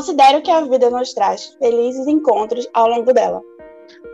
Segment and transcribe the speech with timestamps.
[0.00, 3.42] Considero que a vida nos traz felizes encontros ao longo dela.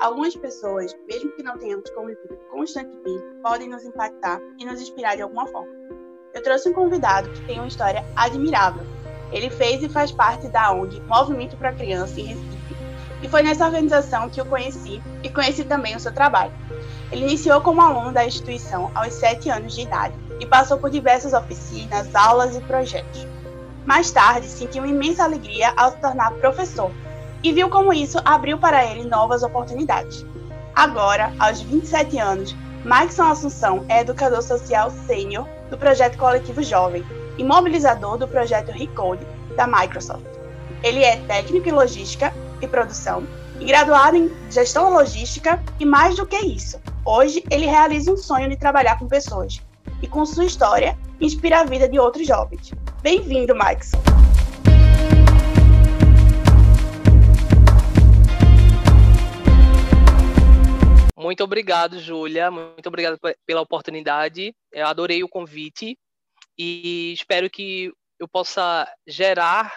[0.01, 5.23] Algumas pessoas, mesmo que não tenhamos convivido constantemente, podem nos impactar e nos inspirar de
[5.23, 5.73] alguma forma.
[6.35, 8.85] Eu trouxe um convidado que tem uma história admirável.
[9.31, 12.59] Ele fez e faz parte da ONG Movimento para Criança em Recife,
[13.23, 16.53] e foi nessa organização que eu conheci e conheci também o seu trabalho.
[17.13, 21.33] Ele iniciou como aluno da instituição aos 7 anos de idade e passou por diversas
[21.33, 23.36] oficinas, aulas e projetos.
[23.87, 26.91] Mais tarde, sentiu imensa alegria ao se tornar professor
[27.43, 30.27] e viu como isso abriu para ele novas oportunidades.
[30.75, 37.05] Agora, aos 27 anos, Maxson Assunção é educador social sênior do projeto Coletivo Jovem
[37.39, 39.25] e mobilizador do projeto Recode
[39.57, 40.27] da Microsoft.
[40.83, 43.25] Ele é técnico em logística e produção
[43.61, 46.81] e graduado em gestão logística e mais do que isso.
[47.05, 49.63] Hoje, ele realiza um sonho de trabalhar com pessoas
[50.03, 52.73] e com sua história inspira a vida de outros jovens.
[53.07, 53.93] Bem-vindo, Max.
[61.17, 62.51] Muito obrigado, Júlia.
[62.51, 64.53] Muito obrigado pela oportunidade.
[64.73, 65.97] Eu adorei o convite
[66.59, 69.73] e espero que eu possa gerar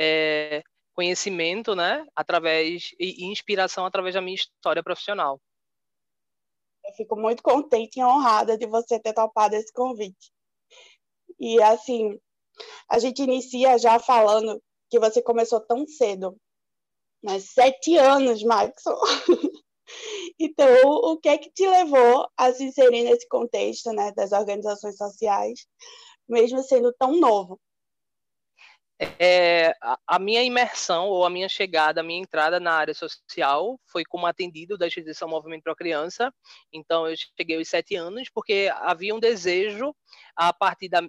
[0.00, 0.62] é,
[0.94, 5.38] conhecimento, né, através e inspiração através da minha história profissional.
[6.82, 10.32] Eu fico muito contente e honrada de você ter topado esse convite.
[11.38, 12.18] E assim,
[12.90, 16.36] a gente inicia já falando que você começou tão cedo,
[17.22, 17.40] né?
[17.40, 18.96] Sete anos, Maxon.
[20.38, 24.96] então, o que é que te levou a se inserir nesse contexto, né, das organizações
[24.96, 25.66] sociais,
[26.28, 27.58] mesmo sendo tão novo?
[29.18, 29.74] É,
[30.06, 34.26] a, minha imersão ou a minha chegada, a minha entrada na área social foi como
[34.26, 36.32] atendido da instituição Movimento para Criança.
[36.72, 39.94] Então, eu cheguei aos sete anos porque havia um desejo,
[40.36, 41.02] a partir da,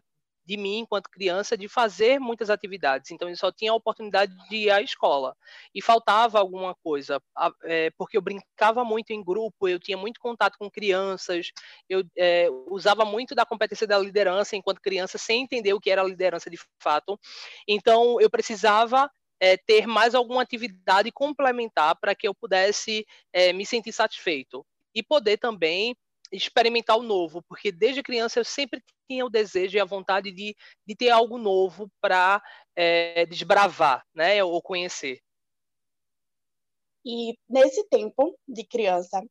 [0.45, 3.11] de mim, enquanto criança, de fazer muitas atividades.
[3.11, 5.35] Então, eu só tinha a oportunidade de ir à escola.
[5.73, 7.22] E faltava alguma coisa,
[7.63, 11.51] é, porque eu brincava muito em grupo, eu tinha muito contato com crianças,
[11.89, 16.03] eu é, usava muito da competência da liderança enquanto criança, sem entender o que era
[16.03, 17.19] liderança de fato.
[17.67, 23.66] Então, eu precisava é, ter mais alguma atividade complementar para que eu pudesse é, me
[23.66, 24.66] sentir satisfeito.
[24.94, 25.95] E poder também
[26.31, 30.56] experimentar o novo, porque desde criança eu sempre tinha o desejo e a vontade de,
[30.86, 32.41] de ter algo novo para
[32.75, 35.19] é, desbravar, né, ou conhecer.
[37.06, 39.24] E nesse tempo de criança,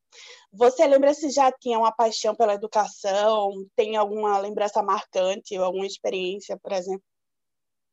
[0.53, 3.51] você lembra se já tinha uma paixão pela educação?
[3.75, 7.03] Tem alguma lembrança marcante, alguma experiência, por exemplo?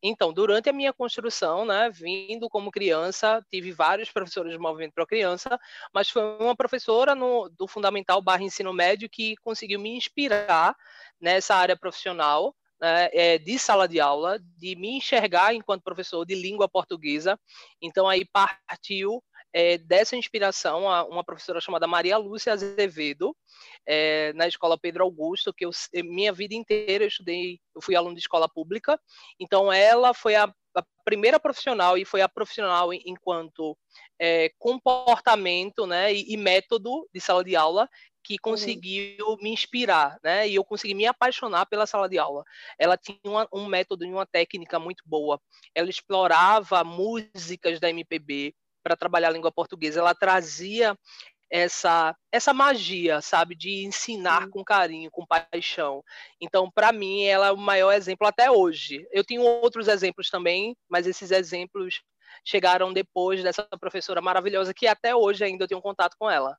[0.04, 5.06] Então, durante a minha construção, né, vindo como criança, tive vários professores de movimento para
[5.06, 5.60] criança,
[5.94, 10.76] mas foi uma professora no, do fundamental barra ensino médio que conseguiu me inspirar
[11.20, 16.34] nessa área profissional, né, é, de sala de aula, de me enxergar enquanto professor de
[16.34, 17.40] língua portuguesa.
[17.80, 19.24] Então, aí partiu
[19.54, 23.36] é, dessa inspiração a uma professora chamada Maria Lúcia Azevedo,
[23.86, 25.72] é, na escola Pedro Augusto, que eu,
[26.04, 29.00] minha vida inteira eu estudei, eu fui aluno de escola pública,
[29.40, 30.44] então ela foi a,
[30.76, 33.78] a primeira profissional e foi a profissional enquanto
[34.20, 37.90] é, comportamento né, e, e, método de sala de aula
[38.24, 38.52] que uhum.
[38.52, 39.38] conseguiu uhum.
[39.42, 40.48] me inspirar, né?
[40.48, 42.44] E eu consegui me apaixonar pela sala de aula.
[42.78, 45.42] Ela tinha uma, um método e uma técnica muito boa.
[45.74, 50.98] Ela explorava músicas da MPB, para trabalhar a língua portuguesa, ela trazia
[51.50, 56.02] essa essa magia, sabe, de ensinar com carinho, com paixão.
[56.40, 59.06] Então, para mim, ela é o maior exemplo até hoje.
[59.12, 62.02] Eu tenho outros exemplos também, mas esses exemplos
[62.46, 66.58] chegaram depois dessa professora maravilhosa que até hoje ainda eu tenho contato com ela.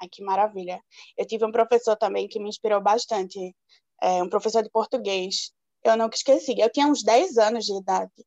[0.00, 0.80] Ai, que maravilha.
[1.16, 3.54] Eu tive um professor também que me inspirou bastante,
[4.00, 5.52] é, um professor de português.
[5.82, 6.54] Eu nunca esqueci.
[6.58, 8.24] Eu tinha uns 10 anos de idade.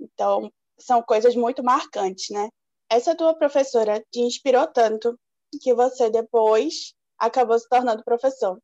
[0.00, 2.48] Então, são coisas muito marcantes, né?
[2.90, 5.18] Essa tua professora te inspirou tanto
[5.60, 8.60] que você depois acabou se tornando professor.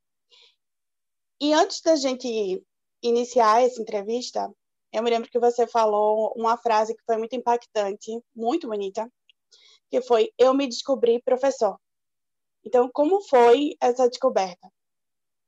[1.41, 2.63] E antes da gente
[3.03, 4.53] iniciar essa entrevista,
[4.93, 9.11] eu me lembro que você falou uma frase que foi muito impactante, muito bonita,
[9.91, 11.79] que foi: Eu me descobri professor.
[12.65, 14.69] Então, como foi essa descoberta?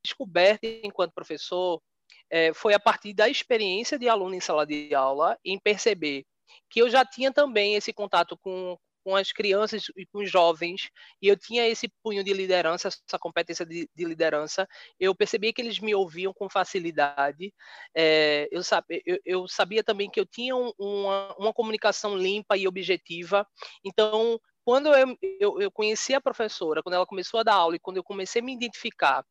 [0.03, 1.81] Descoberta enquanto professor
[2.29, 6.25] é, foi a partir da experiência de aluno em sala de aula, em perceber
[6.69, 10.89] que eu já tinha também esse contato com, com as crianças e com os jovens,
[11.21, 14.67] e eu tinha esse punho de liderança, essa competência de, de liderança,
[14.99, 17.53] eu percebia que eles me ouviam com facilidade,
[17.95, 18.61] é, eu,
[19.05, 23.45] eu, eu, sabia também que eu tinha um, uma, uma comunicação limpa e objetiva,
[23.83, 27.79] então, quando eu, eu, eu conheci a professora, quando ela começou a dar aula, e
[27.79, 29.25] quando eu comecei a me identificar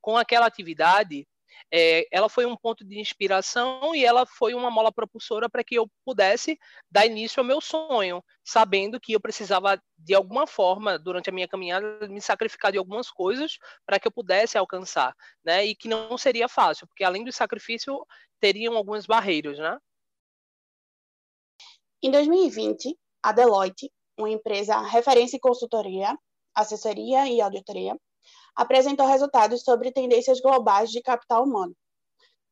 [0.00, 1.26] com aquela atividade,
[1.72, 5.74] é, ela foi um ponto de inspiração e ela foi uma mola propulsora para que
[5.74, 6.58] eu pudesse
[6.90, 11.48] dar início ao meu sonho, sabendo que eu precisava, de alguma forma, durante a minha
[11.48, 15.14] caminhada, me sacrificar de algumas coisas para que eu pudesse alcançar,
[15.44, 15.64] né?
[15.64, 18.06] E que não seria fácil, porque além do sacrifício,
[18.40, 19.78] teriam algumas barreiras, né?
[22.02, 26.16] Em 2020, a Deloitte, uma empresa referência em consultoria,
[26.54, 27.96] assessoria e auditoria,
[28.54, 31.74] apresentou resultados sobre tendências globais de capital humano,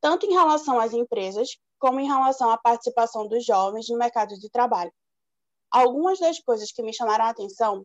[0.00, 4.50] tanto em relação às empresas como em relação à participação dos jovens no mercado de
[4.50, 4.93] trabalho.
[5.70, 7.84] Algumas das coisas que me chamaram a atenção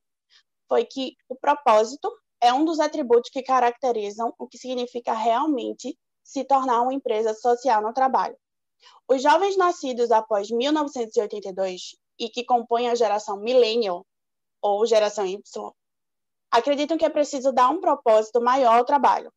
[0.68, 2.12] foi que o propósito
[2.42, 7.82] é um dos atributos que caracterizam o que significa realmente se tornar uma empresa social
[7.82, 8.38] no trabalho.
[9.08, 14.06] Os jovens nascidos após 1982 e que compõem a geração millennial
[14.62, 15.42] ou geração Y
[16.52, 19.32] acreditam que é preciso dar um propósito maior ao trabalho.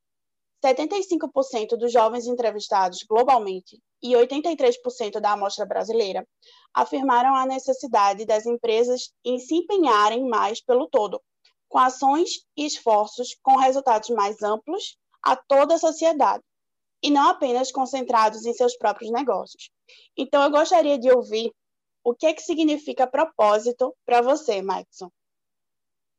[0.65, 6.27] 75% dos jovens entrevistados globalmente e 83% da amostra brasileira
[6.75, 11.21] afirmaram a necessidade das empresas em se empenharem mais pelo todo,
[11.69, 16.43] com ações e esforços com resultados mais amplos a toda a sociedade,
[17.03, 19.71] e não apenas concentrados em seus próprios negócios.
[20.17, 21.53] Então, eu gostaria de ouvir
[22.05, 25.11] o que, é que significa propósito para você, Maxon.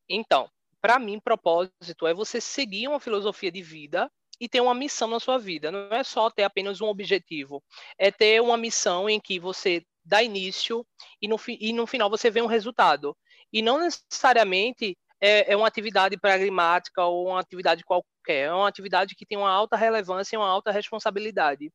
[0.09, 0.49] Então,
[0.81, 5.19] para mim, propósito é você seguir uma filosofia de vida e ter uma missão na
[5.19, 5.71] sua vida.
[5.71, 7.63] Não é só ter apenas um objetivo,
[7.97, 10.85] é ter uma missão em que você dá início
[11.21, 13.15] e no, e no final você vê um resultado.
[13.53, 19.15] E não necessariamente é, é uma atividade pragmática ou uma atividade qualquer, é uma atividade
[19.15, 21.71] que tem uma alta relevância e uma alta responsabilidade.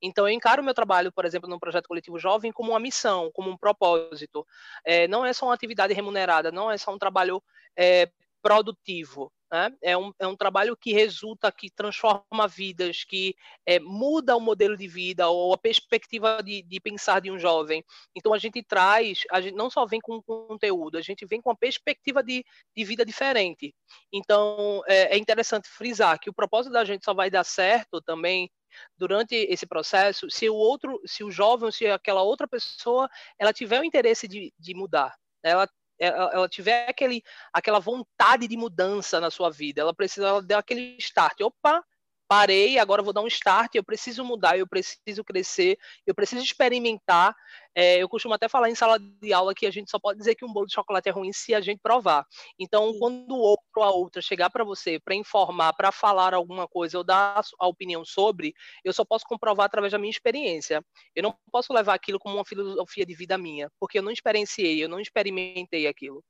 [0.00, 3.50] Então, eu encaro meu trabalho, por exemplo, no projeto coletivo jovem, como uma missão, como
[3.50, 4.46] um propósito.
[4.84, 7.42] É, não é só uma atividade remunerada, não é só um trabalho
[7.76, 8.08] é,
[8.44, 9.32] produtivo.
[9.50, 9.70] Né?
[9.82, 14.76] É, um, é um trabalho que resulta, que transforma vidas, que é, muda o modelo
[14.76, 17.82] de vida ou a perspectiva de, de, pensar de um jovem.
[18.14, 21.48] Então a gente traz, a gente não só vem com conteúdo, a gente vem com
[21.48, 22.44] uma perspectiva de,
[22.76, 23.74] de vida diferente.
[24.12, 28.50] Então é, é interessante frisar que o propósito da gente só vai dar certo também
[28.98, 33.08] durante esse processo se o outro, se o jovem, se aquela outra pessoa,
[33.38, 35.68] ela tiver o interesse de, de mudar, ela
[36.06, 37.22] ela tiver aquele,
[37.52, 41.40] aquela vontade de mudança na sua vida, ela precisa dar aquele start.
[41.40, 41.84] Opa,
[42.28, 47.34] parei, agora vou dar um start, eu preciso mudar, eu preciso crescer, eu preciso experimentar.
[47.74, 50.34] É, eu costumo até falar em sala de aula que a gente só pode dizer
[50.34, 52.26] que um bolo de chocolate é ruim se a gente provar.
[52.58, 52.98] Então, Sim.
[52.98, 56.98] quando o outro ou a outra chegar para você para informar, para falar alguma coisa
[56.98, 58.54] ou dar a opinião sobre,
[58.84, 60.84] eu só posso comprovar através da minha experiência.
[61.14, 64.82] Eu não posso levar aquilo como uma filosofia de vida minha, porque eu não experienciei,
[64.82, 66.22] eu não experimentei aquilo.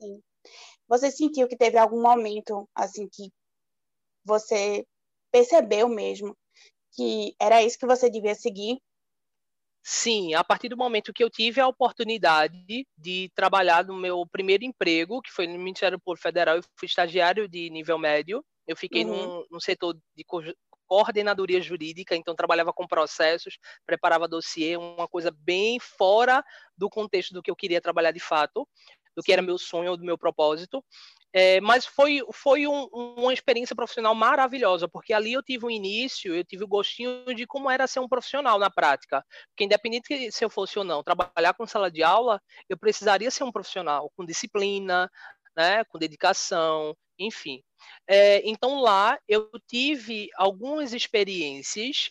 [0.00, 0.22] Sim.
[0.88, 3.30] Você sentiu que teve algum momento assim que
[4.24, 4.86] você
[5.30, 6.36] percebeu mesmo
[6.94, 8.78] que era isso que você devia seguir?
[9.86, 14.64] Sim, a partir do momento que eu tive a oportunidade de trabalhar no meu primeiro
[14.64, 19.04] emprego, que foi no Ministério Público Federal, eu fui estagiário de nível médio, eu fiquei
[19.04, 19.44] uhum.
[19.50, 20.24] num, setor de
[20.86, 26.42] coordenadoria jurídica, então trabalhava com processos, preparava dossiê, uma coisa bem fora
[26.78, 28.66] do contexto do que eu queria trabalhar de fato,
[29.16, 30.84] do que era meu sonho, do meu propósito.
[31.32, 36.32] É, mas foi, foi um, uma experiência profissional maravilhosa, porque ali eu tive um início,
[36.32, 39.24] eu tive o gostinho de como era ser um profissional na prática.
[39.48, 43.42] Porque independente se eu fosse ou não trabalhar com sala de aula, eu precisaria ser
[43.42, 45.10] um profissional com disciplina,
[45.56, 47.62] né, com dedicação, enfim.
[48.08, 52.10] É, então lá eu tive algumas experiências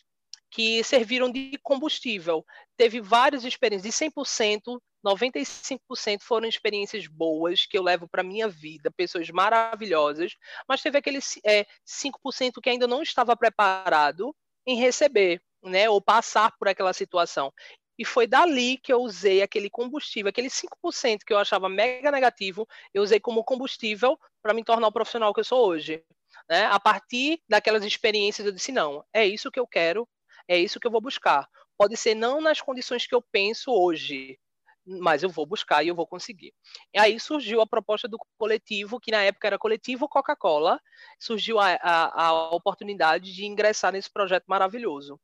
[0.52, 2.46] que serviram de combustível.
[2.78, 8.92] Teve várias experiências, de 100%, 95% foram experiências boas que eu levo para minha vida,
[8.92, 10.36] pessoas maravilhosas,
[10.68, 16.56] mas teve aquele é, 5% que ainda não estava preparado em receber, né, ou passar
[16.58, 17.52] por aquela situação.
[17.98, 22.68] E foi dali que eu usei aquele combustível, aquele 5% que eu achava mega negativo,
[22.94, 26.04] eu usei como combustível para me tornar o profissional que eu sou hoje.
[26.50, 26.66] Né?
[26.66, 30.08] A partir daquelas experiências, eu disse: não, é isso que eu quero,
[30.48, 31.48] é isso que eu vou buscar.
[31.78, 34.40] Pode ser não nas condições que eu penso hoje,
[34.86, 36.54] mas eu vou buscar e eu vou conseguir.
[36.94, 40.80] E aí surgiu a proposta do coletivo, que na época era coletivo Coca-Cola,
[41.20, 45.20] surgiu a, a, a, oportunidade de ingressar nesse projeto maravilhoso.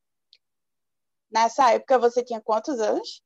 [1.32, 3.22] Nessa época você tinha quantos anos?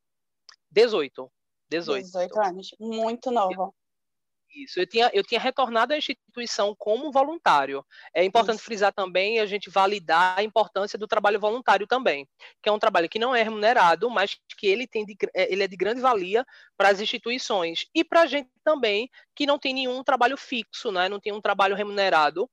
[0.72, 1.32] 18.
[1.70, 3.72] 18, 18 anos, muito nova.
[4.56, 7.84] Isso, eu tinha, eu tinha retornado à instituição como voluntário.
[8.14, 8.66] É importante Isso.
[8.66, 12.28] frisar também a gente validar a importância do trabalho voluntário também,
[12.62, 15.64] que é um trabalho que não é remunerado, mas que ele, tem de, é, ele
[15.64, 16.46] é de grande valia
[16.78, 21.10] para as instituições e para a gente também, que não tem nenhum trabalho fixo, né?
[21.10, 22.50] não tem um trabalho remunerado.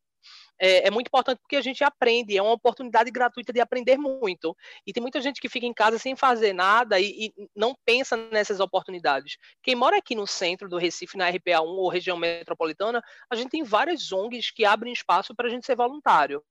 [0.61, 4.55] É, é, muito importante porque a gente aprende, é uma oportunidade gratuita de aprender muito.
[4.87, 8.17] E tem muita gente que fica em casa sem fazer nada e, e não pensa
[8.17, 9.38] nessas oportunidades.
[9.62, 13.64] Quem mora aqui no centro do Recife, na RPA1 ou região metropolitana, a gente tem
[13.64, 16.43] várias ONGs que abrem espaço para a gente ser voluntário.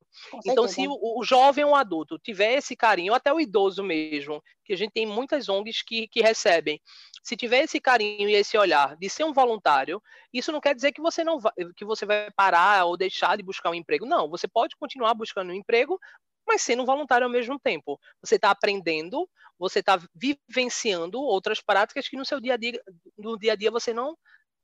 [0.46, 4.74] Então, se o, o, jovem ou adulto tiver esse carinho, até o idoso mesmo, que
[4.74, 6.82] a gente tem muitas ONGs que, que recebem,
[7.24, 10.02] se tiver esse carinho e esse olhar de ser um voluntário,
[10.34, 13.44] isso não quer dizer que você não vai, que você vai parar ou deixar de
[13.44, 13.99] buscar um emprego.
[14.06, 16.00] Não, você pode continuar buscando um emprego,
[16.48, 18.00] mas sendo voluntário ao mesmo tempo.
[18.22, 22.82] Você está aprendendo, você está vivenciando outras práticas que no seu dia a dia,
[23.18, 24.18] no dia a dia você não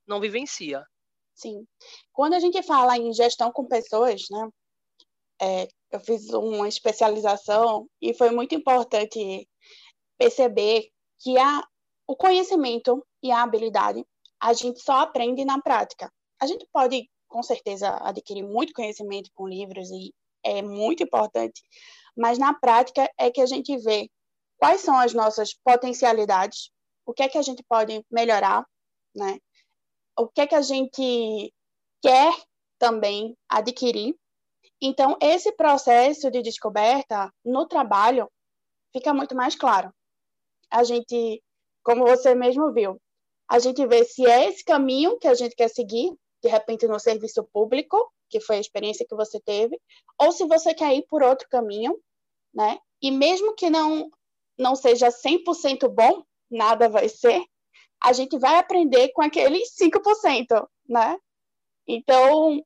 [0.08, 0.86] não vivencia.
[1.34, 1.66] Sim.
[2.14, 4.50] Quando a gente fala em gestão com pessoas, né?
[5.42, 9.48] É, eu fiz uma especialização e foi muito importante
[10.18, 10.90] perceber
[11.20, 11.62] que a,
[12.08, 14.06] o conhecimento e a habilidade
[14.40, 16.12] a gente só aprende na prática.
[16.40, 20.14] A gente pode, com certeza, adquirir muito conhecimento com livros e
[20.44, 21.62] é muito importante,
[22.16, 24.10] mas na prática é que a gente vê
[24.58, 26.72] quais são as nossas potencialidades,
[27.06, 28.66] o que é que a gente pode melhorar,
[29.16, 29.40] né?
[30.18, 31.54] O que é que a gente
[32.02, 32.34] quer
[32.80, 34.16] também adquirir.
[34.82, 38.32] Então, esse processo de descoberta no trabalho
[38.94, 39.94] fica muito mais claro.
[40.70, 41.42] A gente
[41.86, 43.00] como você mesmo viu.
[43.48, 46.12] A gente vê se é esse caminho que a gente quer seguir,
[46.46, 47.98] de repente no serviço público,
[48.30, 49.82] que foi a experiência que você teve,
[50.22, 52.00] ou se você quer ir por outro caminho,
[52.54, 52.78] né?
[53.02, 54.12] E mesmo que não
[54.58, 57.44] não seja 100% bom, nada vai ser,
[58.02, 61.18] a gente vai aprender com aqueles 5%, né?
[61.86, 62.64] Então,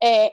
[0.00, 0.32] é,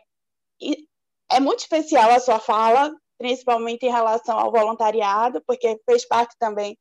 [1.31, 6.77] é muito especial a sua fala, principalmente em relação ao voluntariado, porque fez parte também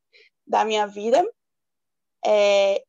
[0.46, 1.24] da minha vida.
[2.26, 2.84] É,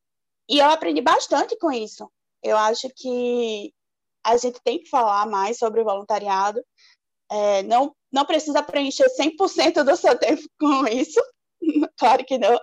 [0.49, 2.11] e eu aprendi bastante com isso.
[2.43, 3.73] Eu acho que
[4.23, 6.63] a gente tem que falar mais sobre o voluntariado.
[7.31, 11.19] É, não, não precisa preencher 100% do seu tempo com isso,
[11.97, 12.59] claro que não.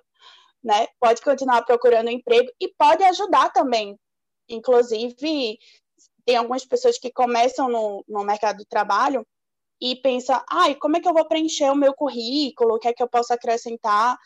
[0.62, 0.86] Né?
[1.00, 3.98] Pode continuar procurando emprego e pode ajudar também.
[4.48, 5.58] Inclusive,
[6.24, 9.26] tem algumas pessoas que começam no, no mercado de trabalho
[9.80, 12.92] e pensam, ai, como é que eu vou preencher o meu currículo, o que é
[12.92, 14.18] que eu posso acrescentar?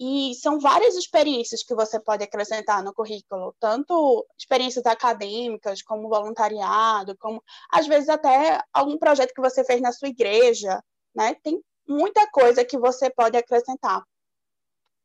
[0.00, 7.16] E são várias experiências que você pode acrescentar no currículo, tanto experiências acadêmicas, como voluntariado,
[7.18, 10.82] como às vezes até algum projeto que você fez na sua igreja,
[11.14, 11.34] né?
[11.42, 14.04] Tem muita coisa que você pode acrescentar.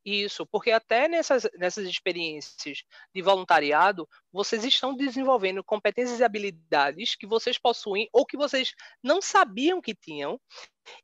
[0.06, 2.84] Isso, porque até nessas, nessas experiências
[3.16, 9.22] de voluntariado, vocês estão desenvolvendo competências e habilidades que vocês possuem ou que vocês não
[9.22, 10.40] sabiam que tinham,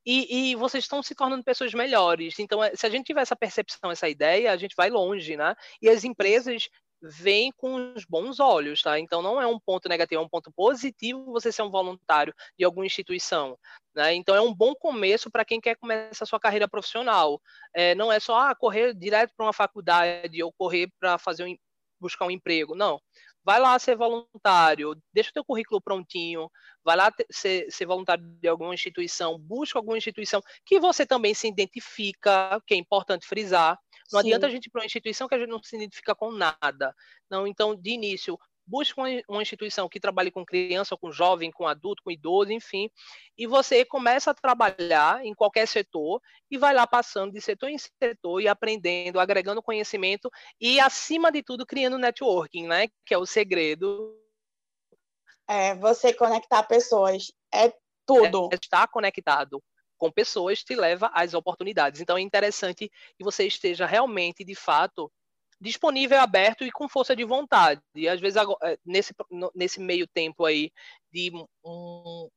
[0.06, 2.38] e, e, vocês estão se tornando pessoas melhores.
[2.39, 5.56] Então, é, se a gente tiver essa percepção, essa ideia, a gente vai longe, né?
[5.82, 6.68] E as empresas
[7.01, 9.00] vem com os bons olhos, tá?
[9.00, 12.65] Então não é um ponto negativo, é um ponto positivo você ser um voluntário de
[12.65, 13.58] alguma instituição,
[13.96, 14.13] né?
[14.13, 17.41] Então é um bom começo para quem quer começar a sua carreira profissional.
[17.74, 21.56] É, não é só ah, correr direto para uma faculdade ou correr para fazer um,
[22.00, 23.00] buscar um emprego, não.
[23.44, 26.51] Vai lá ser voluntário, deixa o teu currículo prontinho,
[26.84, 31.48] vai lá ser, ser voluntário de alguma instituição, busca alguma instituição que você também se
[31.48, 33.79] identifica, que é importante frisar,
[34.12, 34.28] não Sim.
[34.28, 36.96] adianta a gente ir para uma instituição que a gente não se identifica com nada.
[37.30, 42.04] Não, então, de início, busque uma, instituição que trabalhe com criança, com jovem, com adulto,
[42.04, 42.89] com idoso, enfim,
[43.38, 47.78] e você começa a trabalhar em qualquer setor e vai lá passando de setor em
[47.78, 50.30] setor e aprendendo, agregando conhecimento
[50.62, 52.88] e, acima de tudo, criando networking, né?
[53.06, 54.16] Que é o segredo.
[55.48, 57.32] É, você conectar pessoas.
[57.51, 57.74] É
[58.06, 58.50] tudo.
[58.51, 59.62] É estar conectado
[60.00, 62.01] com pessoas te leva às oportunidades.
[62.01, 65.12] Então é interessante que você esteja realmente, de fato,
[65.62, 67.82] disponível, aberto e com força de vontade.
[67.94, 69.13] E às vezes eh, nesse,
[69.53, 70.72] nesse meio tempo aí
[71.12, 71.32] de
[71.63, 72.29] um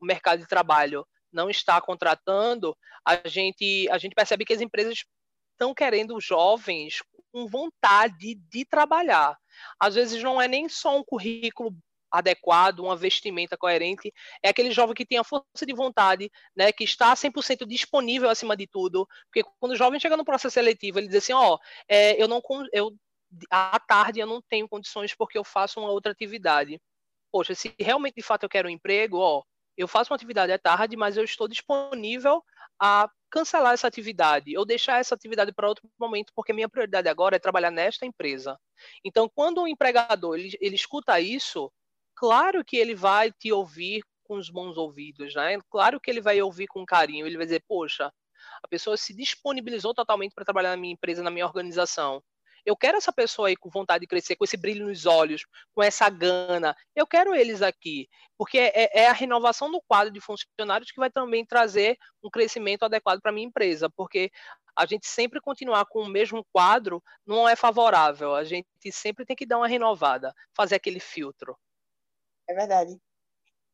[0.00, 5.04] mercado de trabalho não está contratando, a gente a gente percebe que as empresas
[5.52, 7.02] estão querendo jovens
[7.32, 9.36] com vontade de trabalhar.
[9.78, 11.76] Às vezes não é nem só um currículo
[12.10, 14.12] adequado, uma vestimenta coerente,
[14.42, 18.56] é aquele jovem que tem a força de vontade, né, que está 100% disponível acima
[18.56, 22.20] de tudo, porque quando o jovem chega no processo seletivo, ele diz assim, ó, é,
[22.20, 22.92] eu não, eu,
[23.50, 26.80] à tarde eu não tenho condições porque eu faço uma outra atividade.
[27.32, 29.42] Poxa, se realmente de fato eu quero um emprego, ó,
[29.76, 32.42] eu faço uma atividade à tarde, mas eu estou disponível
[32.78, 37.36] a cancelar essa atividade ou deixar essa atividade para outro momento, porque minha prioridade agora
[37.36, 38.58] é trabalhar nesta empresa.
[39.04, 41.72] Então, quando o empregador ele, ele escuta isso,
[42.20, 45.58] claro que ele vai te ouvir com os bons ouvidos, né?
[45.70, 48.12] Claro que ele vai ouvir com carinho, ele vai dizer, poxa,
[48.62, 52.22] a pessoa se disponibilizou totalmente para trabalhar na minha empresa, na minha organização.
[52.66, 55.82] Eu quero essa pessoa aí com vontade de crescer, com esse brilho nos olhos, com
[55.82, 56.76] essa gana.
[56.94, 61.10] Eu quero eles aqui, porque é, é a renovação do quadro de funcionários que vai
[61.10, 64.30] também trazer um crescimento adequado para a minha empresa, porque
[64.76, 68.34] a gente sempre continuar com o mesmo quadro não é favorável.
[68.34, 71.56] A gente sempre tem que dar uma renovada, fazer aquele filtro.
[72.50, 73.00] É verdade.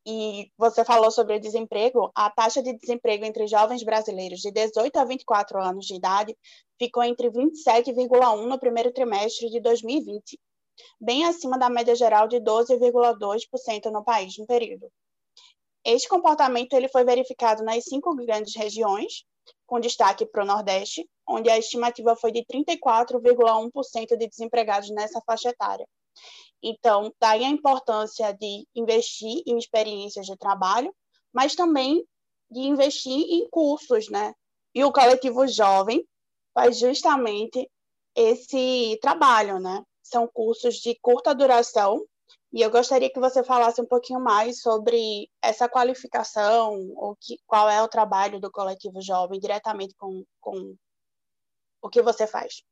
[0.05, 2.11] E você falou sobre o desemprego.
[2.13, 6.37] A taxa de desemprego entre jovens brasileiros de 18 a 24 anos de idade
[6.77, 10.39] ficou entre 27,1 no primeiro trimestre de 2020,
[11.01, 14.87] bem acima da média geral de 12,2% no país no período.
[15.83, 19.23] Este comportamento ele foi verificado nas cinco grandes regiões,
[19.65, 25.49] com destaque para o Nordeste, onde a estimativa foi de 34,1% de desempregados nessa faixa
[25.49, 25.87] etária.
[26.61, 30.93] Então, daí a importância de investir em experiências de trabalho,
[31.31, 32.05] mas também
[32.49, 34.33] de investir em cursos, né?
[34.73, 36.07] E o coletivo jovem
[36.53, 37.69] faz justamente
[38.15, 39.83] esse trabalho, né?
[40.01, 42.03] São cursos de curta duração,
[42.51, 47.69] e eu gostaria que você falasse um pouquinho mais sobre essa qualificação, ou que, qual
[47.69, 50.75] é o trabalho do coletivo jovem diretamente com, com
[51.81, 52.63] o que você faz.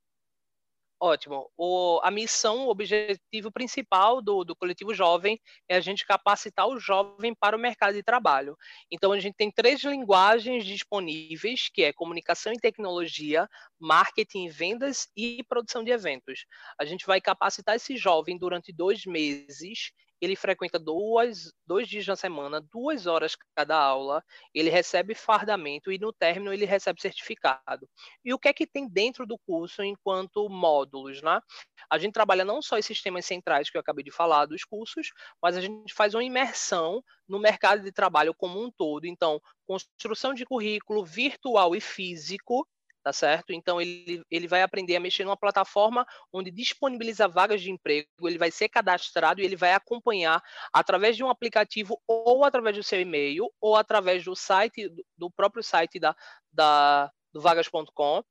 [1.00, 1.52] Ótimo.
[1.58, 6.80] O, a missão, o objetivo principal do, do coletivo jovem é a gente capacitar o
[6.80, 8.58] jovem para o mercado de trabalho.
[8.90, 13.48] Então, a gente tem três linguagens disponíveis, que é comunicação e tecnologia,
[13.78, 16.46] marketing, vendas e produção de eventos.
[16.80, 19.92] A gente vai capacitar esse jovem durante dois meses
[20.26, 25.98] ele frequenta duas, dois dias na semana, duas horas cada aula, ele recebe fardamento e
[25.98, 27.88] no término ele recebe certificado.
[28.24, 31.40] E o que é que tem dentro do curso enquanto módulos, né?
[31.90, 35.12] A gente trabalha não só os sistemas centrais que eu acabei de falar dos cursos,
[35.42, 39.06] mas a gente faz uma imersão no mercado de trabalho como um todo.
[39.06, 42.68] Então, construção de currículo virtual e físico,
[43.06, 43.54] tá certo?
[43.54, 48.40] Então ele, ele vai aprender a mexer numa plataforma onde disponibiliza vagas de emprego, ele
[48.40, 50.42] vai ser cadastrado e ele vai acompanhar
[50.74, 55.62] através de um aplicativo ou através do seu e-mail ou através do site do próprio
[55.62, 56.16] site da,
[56.52, 58.24] da do vagas.com.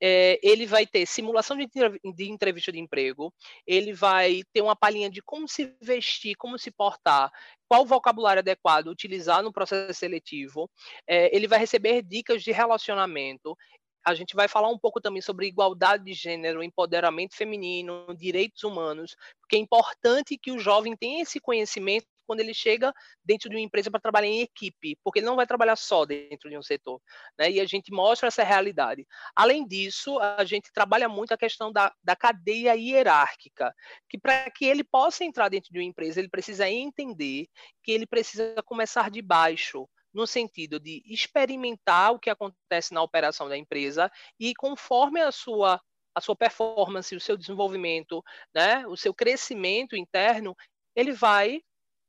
[0.00, 1.68] É, ele vai ter simulação de,
[2.14, 3.34] de entrevista de emprego,
[3.66, 7.30] ele vai ter uma palhinha de como se vestir, como se portar,
[7.68, 10.70] qual vocabulário adequado utilizar no processo seletivo,
[11.08, 13.56] é, ele vai receber dicas de relacionamento,
[14.04, 19.16] a gente vai falar um pouco também sobre igualdade de gênero, empoderamento feminino, direitos humanos,
[19.40, 22.92] porque é importante que o jovem tenha esse conhecimento quando ele chega
[23.24, 26.48] dentro de uma empresa para trabalhar em equipe, porque ele não vai trabalhar só dentro
[26.48, 27.00] de um setor,
[27.38, 27.50] né?
[27.50, 29.06] E a gente mostra essa realidade.
[29.36, 33.74] Além disso, a gente trabalha muito a questão da, da cadeia hierárquica,
[34.08, 37.46] que para que ele possa entrar dentro de uma empresa, ele precisa entender
[37.82, 43.48] que ele precisa começar de baixo, no sentido de experimentar o que acontece na operação
[43.48, 45.80] da empresa e conforme a sua
[46.14, 48.22] a sua performance, o seu desenvolvimento,
[48.54, 50.54] né, o seu crescimento interno,
[50.94, 51.62] ele vai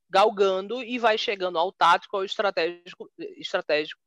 [0.10, 4.03] galgando e vai chegando ao tático, ao estratégico, estratégico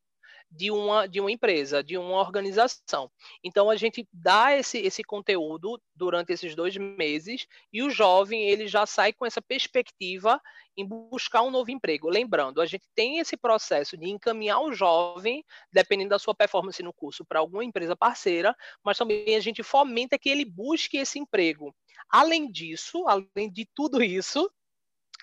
[0.56, 3.10] de uma, de uma empresa, de uma organização.
[3.44, 8.66] Então a gente dá esse, esse conteúdo durante esses dois meses e o jovem ele
[8.66, 10.40] já sai com essa perspectiva
[10.76, 12.08] em buscar um novo emprego.
[12.08, 16.92] Lembrando, a gente tem esse processo de encaminhar o jovem, dependendo da sua performance no
[16.92, 21.74] curso, para alguma empresa parceira, mas também a gente fomenta que ele busque esse emprego.
[22.10, 24.50] Além disso, além de tudo isso,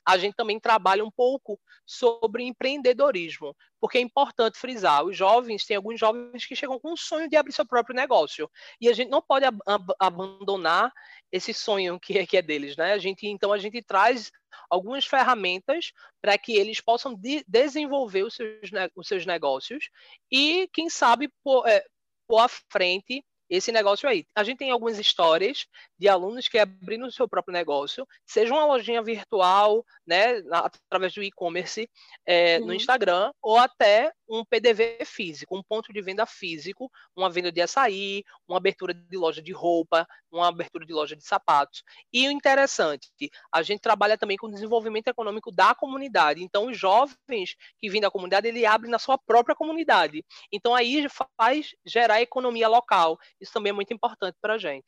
[0.06, 5.78] a gente também trabalha um pouco sobre empreendedorismo, porque é importante frisar, os jovens, tem
[5.78, 9.10] alguns jovens que chegam com o sonho de abrir seu próprio negócio, e a gente
[9.10, 9.58] não pode ab
[10.00, 10.92] abandonar
[11.32, 12.94] esse sonho que é, que é deles, né?
[12.94, 14.32] A gente, então a gente traz
[14.70, 19.90] algumas ferramentas para que eles possam de desenvolver os seus, os seus negócios
[20.32, 21.86] e, quem sabe, pôr, é,
[22.28, 24.26] pôr à frente esse negócio aí.
[24.36, 25.66] A gente tem algumas histórias
[25.98, 31.24] de alunos que abriram o seu próprio negócio, seja uma lojinha virtual, né, através do
[31.24, 31.90] e-commerce
[32.26, 32.68] é, uhum.
[32.68, 37.62] no Instagram, ou até um PDV físico, um ponto de venda físico, uma venda de
[37.62, 41.84] açaí, uma abertura de loja de roupa, uma abertura de loja de sapatos.
[42.12, 43.12] E o interessante,
[43.52, 46.44] a gente trabalha também com o desenvolvimento econômico da comunidade.
[46.44, 50.26] Então, os jovens que vêm da comunidade, ele abre na sua própria comunidade.
[50.52, 51.06] Então, aí
[51.38, 53.20] faz gerar economia local.
[53.40, 54.88] Isso também é muito importante para a gente.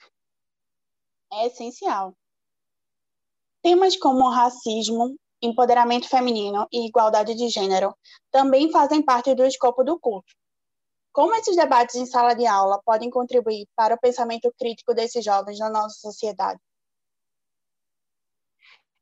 [1.32, 2.16] É essencial.
[3.62, 7.96] Temas como racismo, empoderamento feminino e igualdade de gênero
[8.32, 10.36] também fazem parte do escopo do curso.
[11.12, 15.60] Como esses debates em sala de aula podem contribuir para o pensamento crítico desses jovens
[15.60, 16.60] na nossa sociedade?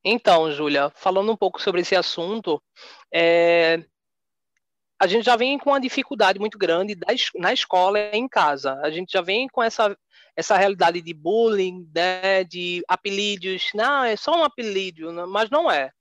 [0.06, 2.62] Então, Júlia, falando um pouco sobre esse assunto,
[3.12, 3.84] é,
[5.00, 6.98] a gente já vem com uma dificuldade muito grande
[7.36, 8.80] na escola e em casa.
[8.84, 9.98] A gente já vem com essa,
[10.36, 13.70] essa realidade de bullying, né, de apelidos.
[13.74, 15.92] Não, é só um apelido, mas não é.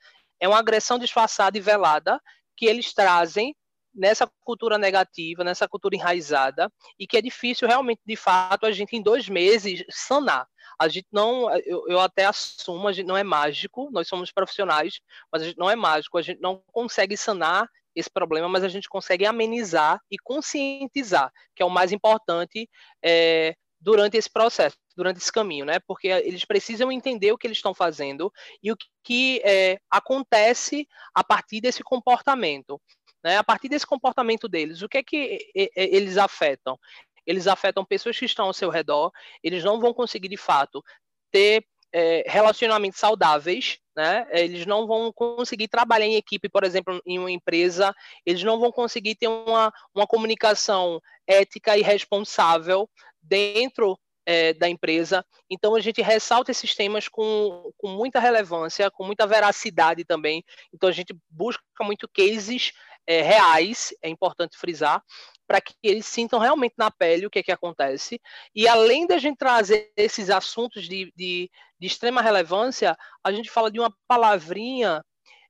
[0.42, 2.20] É uma agressão disfarçada e velada
[2.56, 3.54] que eles trazem
[3.94, 8.96] nessa cultura negativa, nessa cultura enraizada, e que é difícil realmente, de fato, a gente
[8.96, 10.48] em dois meses sanar.
[10.80, 14.98] A gente não, eu, eu até assumo, a gente não é mágico, nós somos profissionais,
[15.30, 18.68] mas a gente não é mágico, a gente não consegue sanar esse problema, mas a
[18.68, 22.68] gente consegue amenizar e conscientizar, que é o mais importante
[23.00, 25.80] é, durante esse processo, durante esse caminho, né?
[25.80, 31.24] Porque eles precisam entender o que eles estão fazendo e o que é, acontece a
[31.24, 32.80] partir desse comportamento.
[33.24, 33.36] Né?
[33.36, 35.38] A partir desse comportamento deles, o que é que
[35.76, 36.78] eles afetam?
[37.26, 39.10] Eles afetam pessoas que estão ao seu redor,
[39.42, 40.82] eles não vão conseguir, de fato,
[41.30, 44.26] ter é, relacionamentos saudáveis, né?
[44.30, 48.72] Eles não vão conseguir trabalhar em equipe, por exemplo, em uma empresa, eles não vão
[48.72, 52.88] conseguir ter uma, uma comunicação ética e responsável
[53.22, 55.24] dentro é, da empresa.
[55.50, 60.44] Então, a gente ressalta esses temas com, com muita relevância, com muita veracidade também.
[60.72, 62.72] Então, a gente busca muito cases
[63.06, 65.02] é, reais, é importante frisar,
[65.46, 68.20] para que eles sintam realmente na pele o que é que acontece.
[68.54, 73.70] E além da gente trazer esses assuntos de, de, de extrema relevância, a gente fala
[73.70, 75.04] de uma palavrinha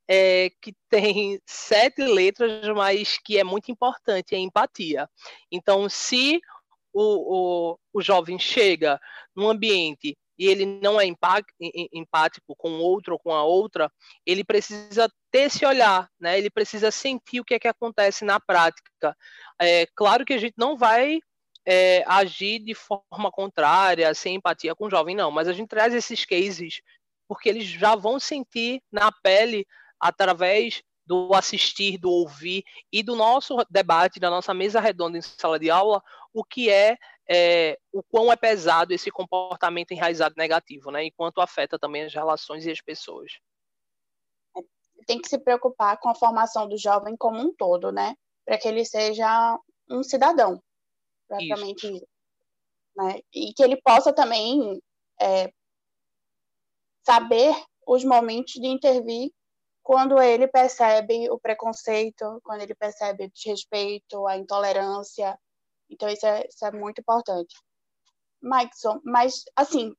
[0.09, 5.09] é, que tem sete letras, mas que é muito importante, é empatia.
[5.51, 6.41] Então, se
[6.93, 9.01] o, o, o jovem chega
[9.35, 13.91] num ambiente e ele não é empático com o outro ou com a outra,
[14.27, 16.37] ele precisa ter esse olhar, né?
[16.37, 19.17] Ele precisa sentir o que é que acontece na prática.
[19.61, 21.21] É claro que a gente não vai
[21.67, 25.95] é, agir de forma contrária, sem empatia com o jovem, não, mas a gente traz
[25.95, 26.81] esses cases
[27.29, 29.67] porque eles já vão sentir na pele
[29.99, 35.59] através do assistir, do ouvir e do nosso debate, da nossa mesa redonda em sala
[35.59, 36.97] de aula, o que é,
[37.29, 41.05] é o quão é pesado esse comportamento enraizado negativo, né?
[41.05, 43.33] E quanto afeta também as relações e as pessoas.
[45.07, 48.15] Tem que se preocupar com a formação do jovem como um todo, né?
[48.45, 49.59] Para que ele seja
[49.91, 50.63] um cidadão,
[51.29, 52.07] praticamente isso.
[52.97, 53.21] Né?
[53.33, 54.81] E que ele possa também
[55.21, 55.53] é,
[57.05, 57.55] saber
[57.87, 59.33] os momentos de intervir
[59.83, 65.39] quando ele percebe o preconceito, quando ele percebe o desrespeito, a intolerância.
[65.91, 67.55] Então, isso é, isso é muito importante.
[68.41, 69.95] Mikeson, mas, assim,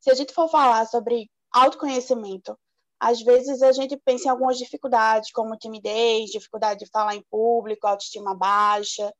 [0.00, 2.58] se a gente for falar sobre autoconhecimento,
[2.98, 7.86] às vezes a gente pensa em algumas dificuldades, como timidez, dificuldade de falar em público,
[7.86, 9.12] autoestima baixa.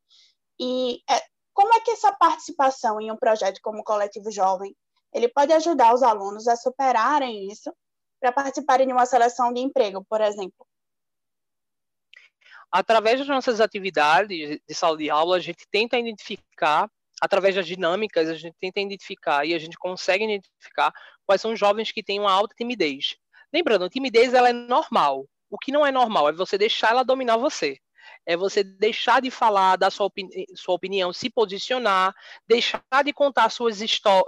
[0.59, 4.77] E é, como é que essa participação em um projeto como o Coletivo Jovem,
[5.13, 7.73] ele pode ajudar os alunos a superarem isso
[8.21, 10.67] para participarem de uma seleção de emprego, por exemplo?
[12.71, 16.89] Através das nossas atividades de sala de aula, a gente tenta identificar,
[17.21, 20.93] através das dinâmicas, a gente tenta identificar e a gente consegue identificar
[21.27, 23.17] quais são os jovens que têm uma alta timidez.
[23.53, 25.27] Lembrando, a timidez ela é normal.
[25.51, 27.81] O que não é normal é você deixar ela dominar você
[28.27, 32.15] é você deixar de falar da sua, opini sua opinião, se posicionar,
[32.47, 33.79] deixar de contar suas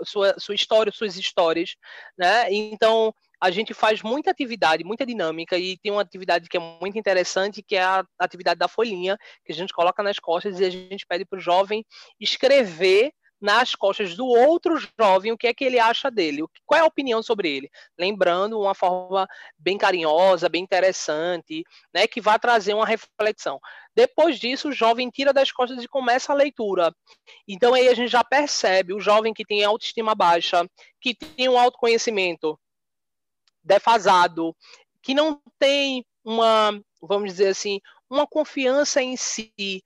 [0.05, 1.76] sua, sua história, suas histórias,
[2.16, 2.52] né?
[2.52, 6.96] Então, a gente faz muita atividade, muita dinâmica, e tem uma atividade que é muito
[6.96, 10.70] interessante, que é a atividade da folhinha, que a gente coloca nas costas e a
[10.70, 11.85] gente pede para o jovem
[12.20, 16.85] escrever nas costas do outro jovem o que é que ele acha dele, qual é
[16.85, 17.68] a opinião sobre ele.
[17.98, 19.26] Lembrando, uma forma
[19.59, 23.59] bem carinhosa, bem interessante, né, que vai trazer uma reflexão.
[23.92, 26.94] Depois disso, o jovem tira das costas e começa a leitura.
[27.48, 30.64] Então aí a gente já percebe o jovem que tem autoestima baixa,
[31.00, 32.57] que tem um autoconhecimento,
[33.62, 34.57] defasado,
[35.03, 39.83] que não tem uma, vamos dizer assim, uma confiança em si,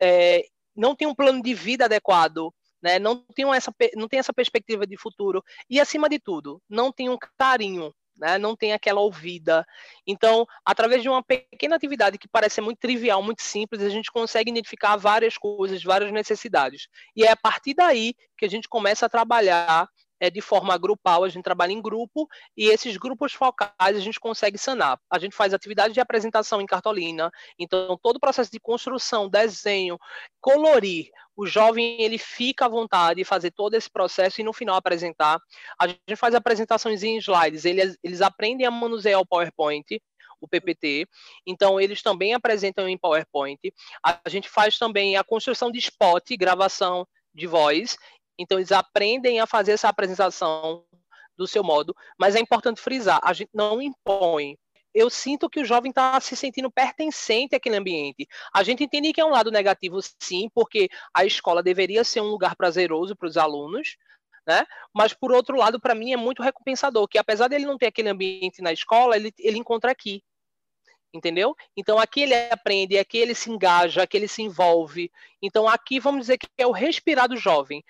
[0.00, 2.98] é, não tem um plano de vida adequado, né?
[2.98, 7.08] não, tem essa, não tem essa perspectiva de futuro, e acima de tudo, não tem
[7.08, 8.38] um carinho, né?
[8.38, 9.64] não tem aquela ouvida.
[10.06, 14.50] Então, através de uma pequena atividade que parece muito trivial, muito simples, a gente consegue
[14.50, 16.88] identificar várias coisas, várias necessidades.
[17.14, 19.88] E é a partir daí que a gente começa a trabalhar
[20.20, 24.18] é de forma grupal, a gente trabalha em grupo e esses grupos focais a gente
[24.18, 24.98] consegue sanar.
[25.10, 29.98] A gente faz atividade de apresentação em cartolina, então todo o processo de construção, desenho,
[30.40, 34.76] colorir, o jovem ele fica à vontade de fazer todo esse processo e no final
[34.76, 35.38] apresentar.
[35.78, 40.00] A gente faz apresentações em slides, eles, eles aprendem a manusear o PowerPoint,
[40.40, 41.06] o PPT.
[41.46, 43.60] Então, eles também apresentam em PowerPoint.
[44.02, 47.98] A gente faz também a construção de spot, gravação de voz,
[48.38, 50.84] então, eles aprendem a fazer essa apresentação
[51.36, 54.56] do seu modo, mas é importante frisar: a gente não impõe.
[54.94, 58.26] eu sinto que o jovem está se sentindo pertencente àquele ambiente.
[58.54, 62.30] A gente entende que é um lado negativo, sim, porque a escola deveria ser um
[62.30, 63.96] lugar prazeroso para os alunos,
[64.46, 64.64] né?
[64.94, 68.08] Mas por outro lado, para mim é muito recompensador que apesar dele não ter aquele
[68.08, 70.22] ambiente na escola, ele, ele encontra aqui.
[71.14, 71.54] Entendeu?
[71.76, 75.10] Então aqui ele aprende, aqui ele se engaja, aqui ele se envolve.
[75.40, 77.82] Então aqui vamos dizer que é o respirar do jovem.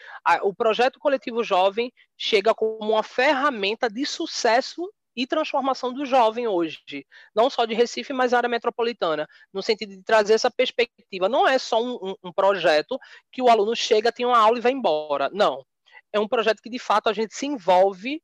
[0.43, 7.07] O projeto coletivo jovem chega como uma ferramenta de sucesso e transformação do jovem hoje,
[7.35, 11.27] não só de Recife, mas área metropolitana, no sentido de trazer essa perspectiva.
[11.27, 12.99] Não é só um, um, um projeto
[13.33, 15.31] que o aluno chega, tem uma aula e vai embora.
[15.33, 15.65] Não
[16.17, 18.23] é um projeto que de fato a gente se envolve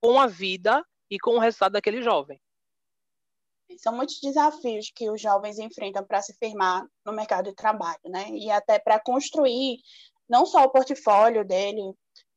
[0.00, 2.40] com a vida e com o resultado daquele jovem.
[3.78, 8.28] São muitos desafios que os jovens enfrentam para se firmar no mercado de trabalho, né?
[8.30, 9.78] E até para construir
[10.28, 11.82] não só o portfólio dele,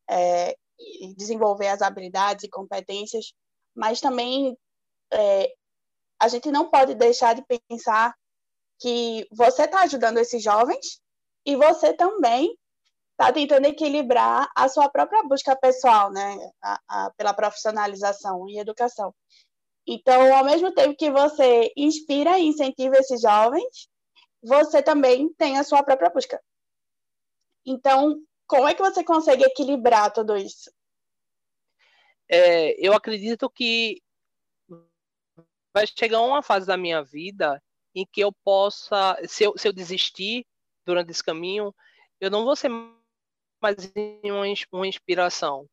[0.09, 0.55] é,
[1.15, 3.33] desenvolver as habilidades e competências,
[3.75, 4.57] mas também
[5.13, 5.51] é,
[6.19, 8.13] a gente não pode deixar de pensar
[8.79, 10.99] que você está ajudando esses jovens
[11.45, 12.55] e você também
[13.11, 19.13] está tentando equilibrar a sua própria busca pessoal, né, a, a, pela profissionalização e educação.
[19.87, 23.87] Então, ao mesmo tempo que você inspira e incentiva esses jovens,
[24.41, 26.41] você também tem a sua própria busca.
[27.65, 30.71] Então, como é que você consegue equilibrar tudo isso?
[32.27, 34.01] É, eu acredito que
[35.75, 37.61] vai chegar uma fase da minha vida
[37.93, 40.45] em que eu possa, se eu, se eu desistir
[40.85, 41.73] durante esse caminho,
[42.19, 42.69] eu não vou ser
[43.61, 43.91] mais
[44.23, 45.67] uma, uma inspiração.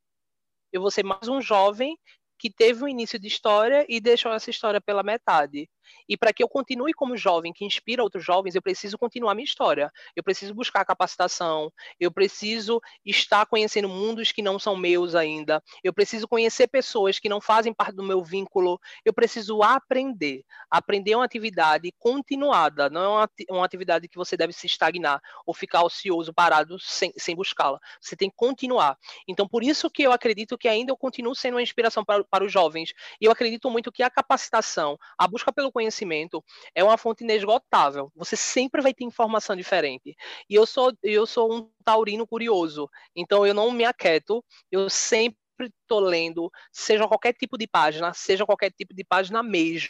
[0.72, 1.98] Eu vou ser mais um jovem
[2.42, 5.70] que teve um início de história e deixou essa história pela metade.
[6.08, 9.44] E para que eu continue como jovem, que inspira outros jovens, eu preciso continuar minha
[9.44, 9.90] história.
[10.14, 15.62] Eu preciso buscar capacitação, eu preciso estar conhecendo mundos que não são meus ainda.
[15.82, 18.80] Eu preciso conhecer pessoas que não fazem parte do meu vínculo.
[19.04, 20.44] Eu preciso aprender.
[20.70, 25.54] Aprender é uma atividade continuada, não é uma, atividade que você deve se estagnar ou
[25.54, 27.78] ficar ocioso, parado, sem, sem buscá-la.
[28.00, 28.96] Você tem que continuar.
[29.26, 32.44] Então, por isso que eu acredito que ainda eu continuo sendo uma inspiração para, para
[32.44, 32.92] os jovens.
[33.20, 38.10] E eu acredito muito que a capacitação, a busca pelo conhecimento, é uma fonte inesgotável.
[38.14, 40.14] Você sempre vai ter informação diferente.
[40.48, 45.36] E eu sou eu sou um taurino curioso, então eu não me aquieto, eu sempre
[45.60, 49.88] estou lendo, seja qualquer tipo de página, seja qualquer tipo de página mesmo,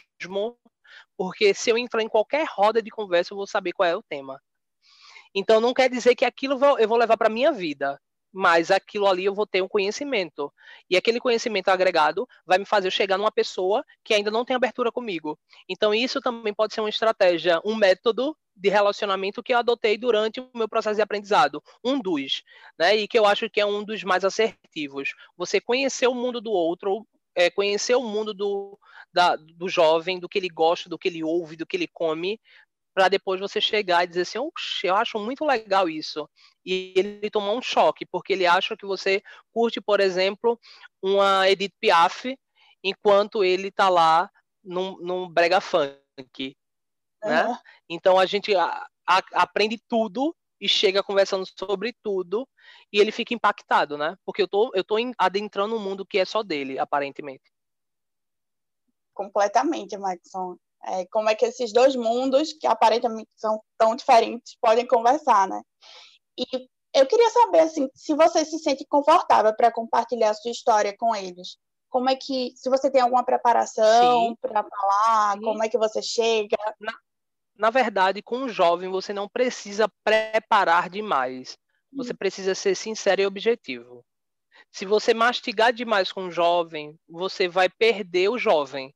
[1.17, 4.03] porque se eu entrar em qualquer roda de conversa, eu vou saber qual é o
[4.03, 4.41] tema.
[5.35, 7.99] Então não quer dizer que aquilo eu vou levar para minha vida
[8.33, 10.51] mas aquilo ali eu vou ter um conhecimento.
[10.89, 14.91] E aquele conhecimento agregado vai me fazer chegar numa pessoa que ainda não tem abertura
[14.91, 15.37] comigo.
[15.69, 20.39] Então, isso também pode ser uma estratégia, um método de relacionamento que eu adotei durante
[20.39, 21.61] o meu processo de aprendizado.
[21.83, 22.43] Um dos,
[22.77, 22.95] né?
[22.95, 25.13] E que eu acho que é um dos mais assertivos.
[25.37, 28.77] Você conhecer o mundo do outro, é, conhecer o mundo do,
[29.11, 32.39] da, do jovem, do que ele gosta, do que ele ouve, do que ele come,
[32.93, 34.37] para depois você chegar e dizer assim,
[34.83, 36.29] eu acho muito legal isso.
[36.65, 40.59] E ele tomar um choque, porque ele acha que você curte, por exemplo,
[41.01, 42.37] uma Edith Piaf,
[42.83, 44.29] enquanto ele está lá
[44.63, 46.55] num, num brega funk.
[47.23, 47.59] Né?
[47.89, 52.47] Então a gente a, a, aprende tudo e chega conversando sobre tudo
[52.91, 54.17] e ele fica impactado, né?
[54.25, 57.51] Porque eu tô, eu tô adentrando um mundo que é só dele, aparentemente.
[59.13, 64.85] Completamente, Maxon é, como é que esses dois mundos, que aparentemente são tão diferentes, podem
[64.85, 65.61] conversar, né?
[66.37, 66.45] E
[66.93, 71.15] eu queria saber, assim, se você se sente confortável para compartilhar a sua história com
[71.15, 71.57] eles.
[71.89, 75.41] Como é que, se você tem alguma preparação para falar, Sim.
[75.41, 76.57] como é que você chega?
[76.79, 76.93] Na,
[77.55, 81.57] na verdade, com um jovem, você não precisa preparar demais.
[81.95, 82.17] Você hum.
[82.17, 84.03] precisa ser sincero e objetivo.
[84.71, 88.93] Se você mastigar demais com um jovem, você vai perder o jovem.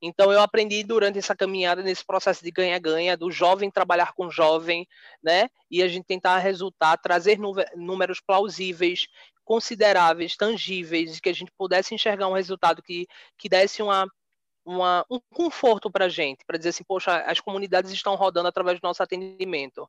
[0.00, 4.86] Então eu aprendi durante essa caminhada nesse processo de ganha-ganha do jovem trabalhar com jovem,
[5.22, 5.48] né?
[5.70, 7.38] E a gente tentar resultar, trazer
[7.74, 9.06] números plausíveis,
[9.44, 13.06] consideráveis, tangíveis, que a gente pudesse enxergar um resultado que,
[13.38, 14.06] que desse uma,
[14.66, 18.80] uma, um conforto para a gente, para dizer assim, poxa, as comunidades estão rodando através
[18.80, 19.88] do nosso atendimento.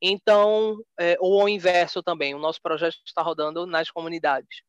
[0.00, 4.62] Então, é, ou ao inverso também, o nosso projeto está rodando nas comunidades.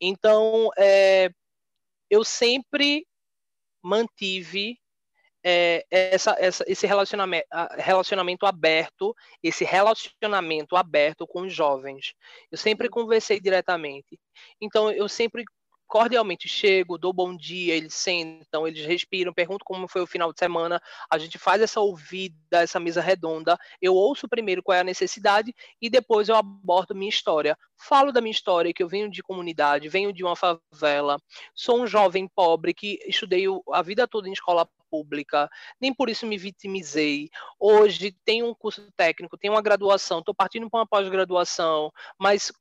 [0.00, 1.30] Então, é,
[2.08, 3.04] eu sempre
[3.82, 4.78] mantive
[5.44, 7.46] é, essa, essa, esse relacionamento,
[7.78, 12.14] relacionamento aberto, esse relacionamento aberto com os jovens.
[12.50, 14.18] Eu sempre conversei diretamente.
[14.60, 15.44] Então, eu sempre
[15.90, 20.38] cordialmente chego, dou bom dia, eles sentam, eles respiram, perguntam como foi o final de
[20.38, 24.84] semana, a gente faz essa ouvida, essa mesa redonda, eu ouço primeiro qual é a
[24.84, 27.58] necessidade e depois eu abordo minha história.
[27.76, 31.20] Falo da minha história, que eu venho de comunidade, venho de uma favela,
[31.56, 35.50] sou um jovem pobre que estudei a vida toda em escola pública,
[35.80, 37.28] nem por isso me vitimizei.
[37.58, 42.52] Hoje tenho um curso técnico, tenho uma graduação, estou partindo para uma pós-graduação, mas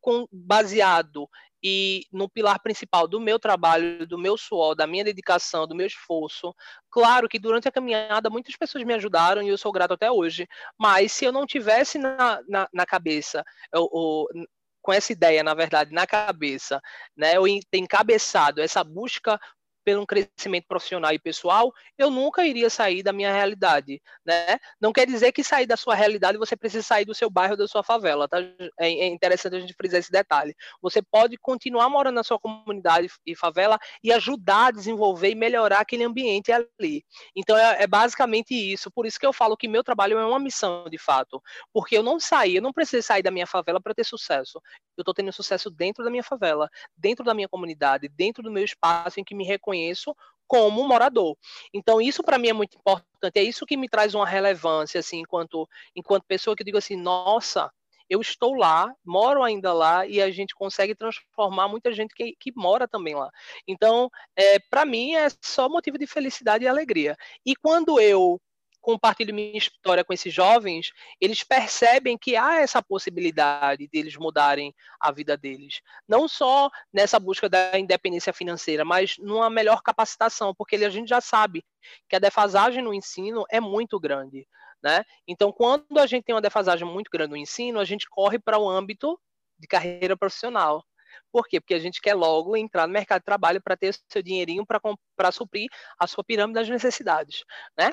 [0.00, 1.28] com, baseado
[1.62, 5.86] e no pilar principal do meu trabalho, do meu suor, da minha dedicação, do meu
[5.86, 6.54] esforço.
[6.90, 10.48] Claro que durante a caminhada muitas pessoas me ajudaram e eu sou grato até hoje,
[10.78, 14.46] mas se eu não tivesse na, na, na cabeça, eu, eu,
[14.82, 16.80] com essa ideia, na verdade, na cabeça,
[17.16, 19.38] né, eu ter encabeçado essa busca
[19.84, 24.58] pelo crescimento profissional e pessoal, eu nunca iria sair da minha realidade, né?
[24.80, 27.66] Não quer dizer que sair da sua realidade você precisa sair do seu bairro, da
[27.66, 28.38] sua favela, tá?
[28.78, 30.54] É, é interessante a gente frisar esse detalhe.
[30.80, 35.80] Você pode continuar morando na sua comunidade e favela e ajudar a desenvolver e melhorar
[35.80, 37.04] aquele ambiente ali.
[37.34, 38.90] Então é, é basicamente isso.
[38.90, 41.42] Por isso que eu falo que meu trabalho é uma missão de fato,
[41.72, 44.60] porque eu não saí, eu não preciso sair da minha favela para ter sucesso.
[44.96, 48.64] Eu estou tendo sucesso dentro da minha favela, dentro da minha comunidade, dentro do meu
[48.64, 50.14] espaço em que me reconheço conheço
[50.46, 51.34] como morador.
[51.72, 55.20] Então isso para mim é muito importante, é isso que me traz uma relevância assim
[55.20, 57.70] enquanto enquanto pessoa que eu digo assim, nossa,
[58.10, 62.52] eu estou lá, moro ainda lá e a gente consegue transformar muita gente que, que
[62.54, 63.30] mora também lá.
[63.66, 67.16] Então, é, para mim é só motivo de felicidade e alegria.
[67.46, 68.38] E quando eu
[68.82, 75.10] compartilho minha história com esses jovens, eles percebem que há essa possibilidade deles mudarem a
[75.12, 75.80] vida deles.
[76.06, 81.20] Não só nessa busca da independência financeira, mas numa melhor capacitação, porque a gente já
[81.20, 81.64] sabe
[82.08, 84.46] que a defasagem no ensino é muito grande.
[84.82, 85.04] Né?
[85.28, 88.58] Então, quando a gente tem uma defasagem muito grande no ensino, a gente corre para
[88.58, 89.18] o âmbito
[89.56, 90.84] de carreira profissional.
[91.32, 91.60] Por quê?
[91.60, 95.32] Porque a gente quer logo entrar no mercado de trabalho para ter seu dinheirinho para
[95.32, 95.68] suprir
[95.98, 97.42] a sua pirâmide das necessidades.
[97.76, 97.90] Né?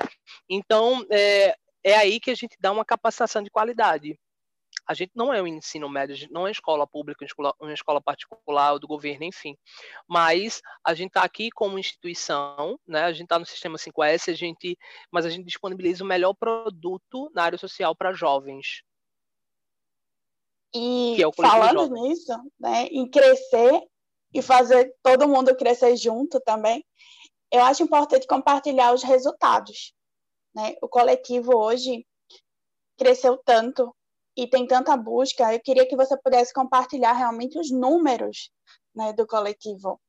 [0.48, 4.18] Então, é, é aí que a gente dá uma capacitação de qualidade.
[4.86, 7.24] A gente não é o ensino médio, não é escola pública,
[7.60, 9.56] uma escola, particular, do governo, enfim.
[10.08, 13.04] Mas a gente está aqui como instituição, né?
[13.04, 14.76] a gente está no sistema 5S, a gente,
[15.10, 18.82] mas a gente disponibiliza o melhor produto na área social para jovens.
[20.74, 23.82] E é falando nisso, né, em crescer
[24.32, 26.84] e fazer todo mundo crescer junto também,
[27.50, 29.92] eu acho importante compartilhar os resultados.
[30.54, 30.76] Né?
[30.80, 32.06] O coletivo hoje
[32.96, 33.94] cresceu tanto
[34.36, 38.50] e tem tanta busca, eu queria que você pudesse compartilhar realmente os números
[38.94, 40.00] né, do coletivo.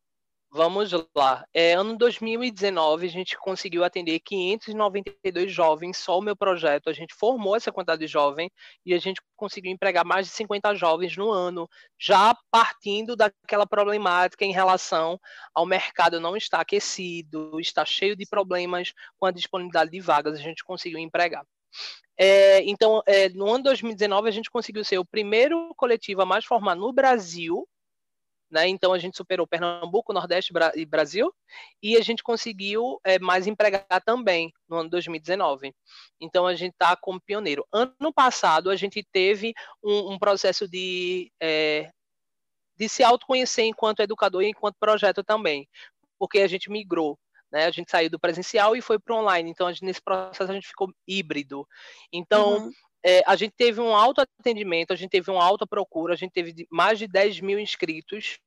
[0.53, 1.47] Vamos lá.
[1.53, 6.89] É, ano 2019, a gente conseguiu atender 592 jovens, só o meu projeto.
[6.89, 8.49] A gente formou essa quantidade de jovens
[8.85, 14.43] e a gente conseguiu empregar mais de 50 jovens no ano, já partindo daquela problemática
[14.43, 15.17] em relação
[15.55, 20.43] ao mercado não estar aquecido, está cheio de problemas com a disponibilidade de vagas, a
[20.43, 21.45] gente conseguiu empregar.
[22.17, 26.43] É, então, é, no ano 2019, a gente conseguiu ser o primeiro coletivo a mais
[26.43, 27.65] formar no Brasil
[28.51, 28.67] né?
[28.67, 31.33] Então a gente superou Pernambuco, Nordeste e Brasil
[31.81, 35.73] e a gente conseguiu é, mais empregar também no ano 2019.
[36.19, 37.65] Então a gente está como pioneiro.
[37.71, 41.89] Ano passado a gente teve um, um processo de, é,
[42.75, 45.67] de se autoconhecer enquanto educador e enquanto projeto também,
[46.19, 47.17] porque a gente migrou.
[47.49, 49.51] Né, a gente saiu do presencial e foi para o online.
[49.51, 51.67] Então, gente, nesse processo a gente ficou híbrido.
[52.09, 52.71] Então, uhum
[53.03, 56.31] é, a gente teve um alto atendimento, a gente teve uma alta procura, a gente
[56.31, 58.39] teve mais de 10 mil inscritos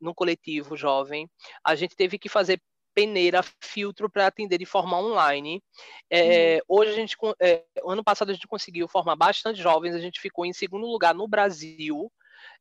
[0.00, 1.28] no coletivo jovem.
[1.64, 2.60] A gente teve que fazer
[2.94, 5.62] peneira, filtro para atender de forma online.
[6.08, 6.60] É, hum.
[6.68, 10.46] Hoje a gente, é, ano passado a gente conseguiu formar bastante jovens, a gente ficou
[10.46, 12.10] em segundo lugar no Brasil.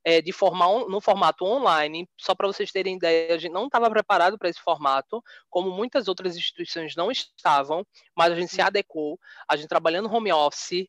[0.06, 3.90] É, de formar no formato online, só para vocês terem ideia, a gente não estava
[3.90, 9.18] preparado para esse formato, como muitas outras instituições não estavam, mas a gente se adequou,
[9.50, 10.88] a gente trabalhando home office,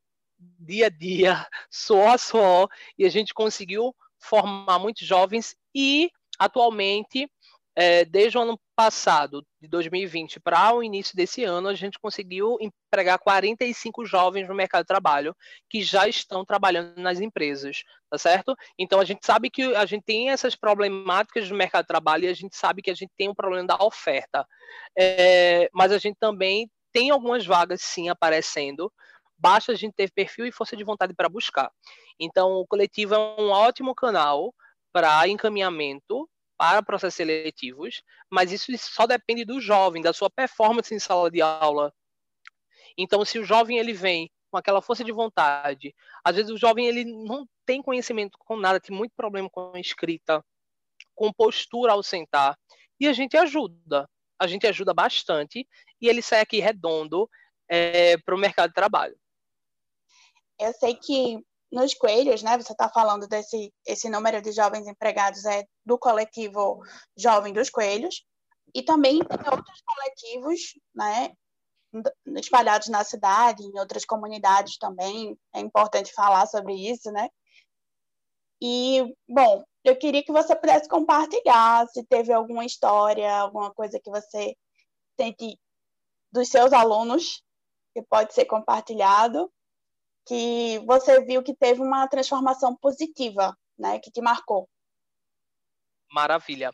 [0.58, 7.30] dia a dia, suor a suor, e a gente conseguiu formar muitos jovens e atualmente,
[7.76, 12.56] é, desde o ano passado, de 2020 para o início desse ano, a gente conseguiu
[12.60, 15.34] empregar 45 jovens no mercado de trabalho
[15.68, 18.56] que já estão trabalhando nas empresas, tá certo?
[18.78, 22.28] Então a gente sabe que a gente tem essas problemáticas no mercado de trabalho e
[22.28, 24.46] a gente sabe que a gente tem um problema da oferta,
[24.98, 28.92] é, mas a gente também tem algumas vagas sim aparecendo,
[29.44, 31.70] basta a gente ter perfil e força de vontade para buscar.
[32.18, 34.54] Então, o coletivo é um ótimo canal
[34.90, 36.26] para encaminhamento
[36.56, 41.42] para processos seletivos, mas isso só depende do jovem, da sua performance em sala de
[41.42, 41.92] aula.
[42.96, 46.86] Então, se o jovem ele vem com aquela força de vontade, às vezes o jovem
[46.86, 50.42] ele não tem conhecimento com nada, tem muito problema com a escrita,
[51.14, 52.58] com postura ao sentar.
[52.98, 55.68] E a gente ajuda, a gente ajuda bastante
[56.00, 57.28] e ele sai aqui redondo
[57.68, 59.14] é, para o mercado de trabalho.
[60.58, 61.38] Eu sei que
[61.70, 62.56] nos coelhos, né?
[62.56, 66.80] Você está falando desse esse número de jovens empregados é do coletivo
[67.16, 68.24] Jovem dos Coelhos
[68.74, 70.60] e também tem outros coletivos,
[70.94, 71.32] né?
[72.36, 75.36] Espalhados na cidade, em outras comunidades também.
[75.52, 77.28] É importante falar sobre isso, né?
[78.62, 84.10] E, bom, eu queria que você pudesse compartilhar se teve alguma história, alguma coisa que
[84.10, 84.56] você
[85.20, 85.58] sente
[86.32, 87.42] dos seus alunos
[87.94, 89.52] que pode ser compartilhado,
[90.26, 94.68] que você viu que teve uma transformação positiva, né, que te marcou.
[96.10, 96.72] Maravilha.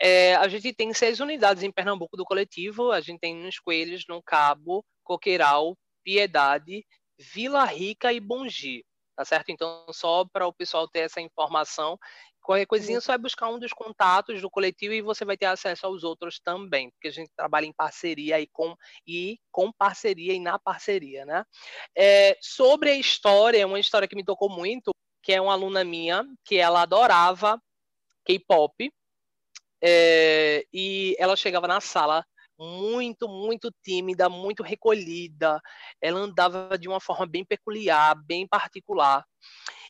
[0.00, 2.90] É, a gente tem seis unidades em Pernambuco do coletivo.
[2.90, 6.84] A gente tem nos Coelhos, no Cabo, Coqueiral, Piedade,
[7.18, 8.84] Vila Rica e Bongi
[9.20, 9.50] tá certo?
[9.50, 11.98] Então, só para o pessoal ter essa informação,
[12.42, 15.86] qualquer coisinha só é buscar um dos contatos do coletivo e você vai ter acesso
[15.86, 18.76] aos outros também, porque a gente trabalha em parceria e com,
[19.06, 21.44] e com parceria e na parceria, né?
[21.96, 24.90] É, sobre a história, uma história que me tocou muito,
[25.22, 27.60] que é uma aluna minha, que ela adorava
[28.24, 28.92] K-pop,
[29.82, 32.24] é, e ela chegava na sala
[32.58, 35.60] muito, muito tímida, muito recolhida.
[36.00, 39.24] Ela andava de uma forma bem peculiar, bem particular.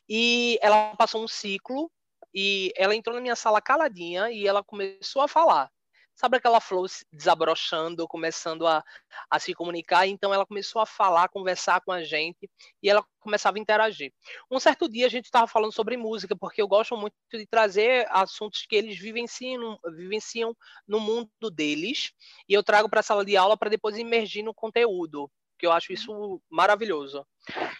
[0.07, 1.91] E ela passou um ciclo
[2.33, 5.69] e ela entrou na minha sala caladinha e ela começou a falar.
[6.13, 8.83] Sabe aquela flor desabrochando, começando a,
[9.29, 12.49] a se comunicar, então ela começou a falar, conversar com a gente,
[12.83, 14.13] e ela começava a interagir.
[14.51, 18.05] Um certo dia a gente estava falando sobre música, porque eu gosto muito de trazer
[18.11, 20.55] assuntos que eles vivenciam, vivenciam
[20.87, 22.11] no mundo deles,
[22.47, 25.71] e eu trago para a sala de aula para depois emergir no conteúdo que eu
[25.71, 27.23] acho isso maravilhoso.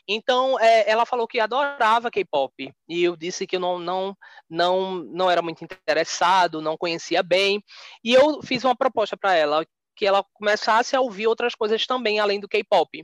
[0.07, 4.15] Então, é, ela falou que adorava K-pop e eu disse que eu não, não,
[4.47, 7.63] não, não era muito interessado, não conhecia bem,
[8.03, 9.65] e eu fiz uma proposta para ela
[9.95, 13.03] que ela começasse a ouvir outras coisas também além do K-pop.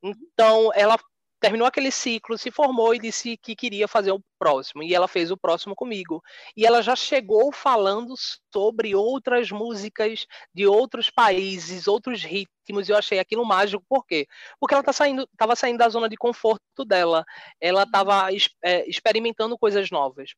[0.00, 0.96] Então, ela
[1.40, 4.82] terminou aquele ciclo, se formou e disse que queria fazer o próximo.
[4.82, 6.22] E ela fez o próximo comigo.
[6.56, 8.14] E ela já chegou falando
[8.52, 12.55] sobre outras músicas de outros países, outros ritmos.
[12.72, 13.84] E eu achei aquilo mágico.
[13.88, 14.26] Por quê?
[14.58, 17.24] Porque ela tá saindo, estava saindo da zona de conforto dela.
[17.60, 18.28] Ela estava
[18.62, 20.30] é, experimentando coisas novas.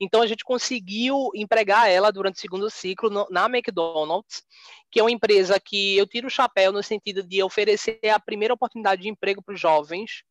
[0.00, 4.42] Então a gente conseguiu empregar ela durante o segundo ciclo no, na McDonald's,
[4.90, 8.54] que é uma empresa que eu tiro o chapéu no sentido de oferecer a primeira
[8.54, 10.24] oportunidade de emprego para os jovens.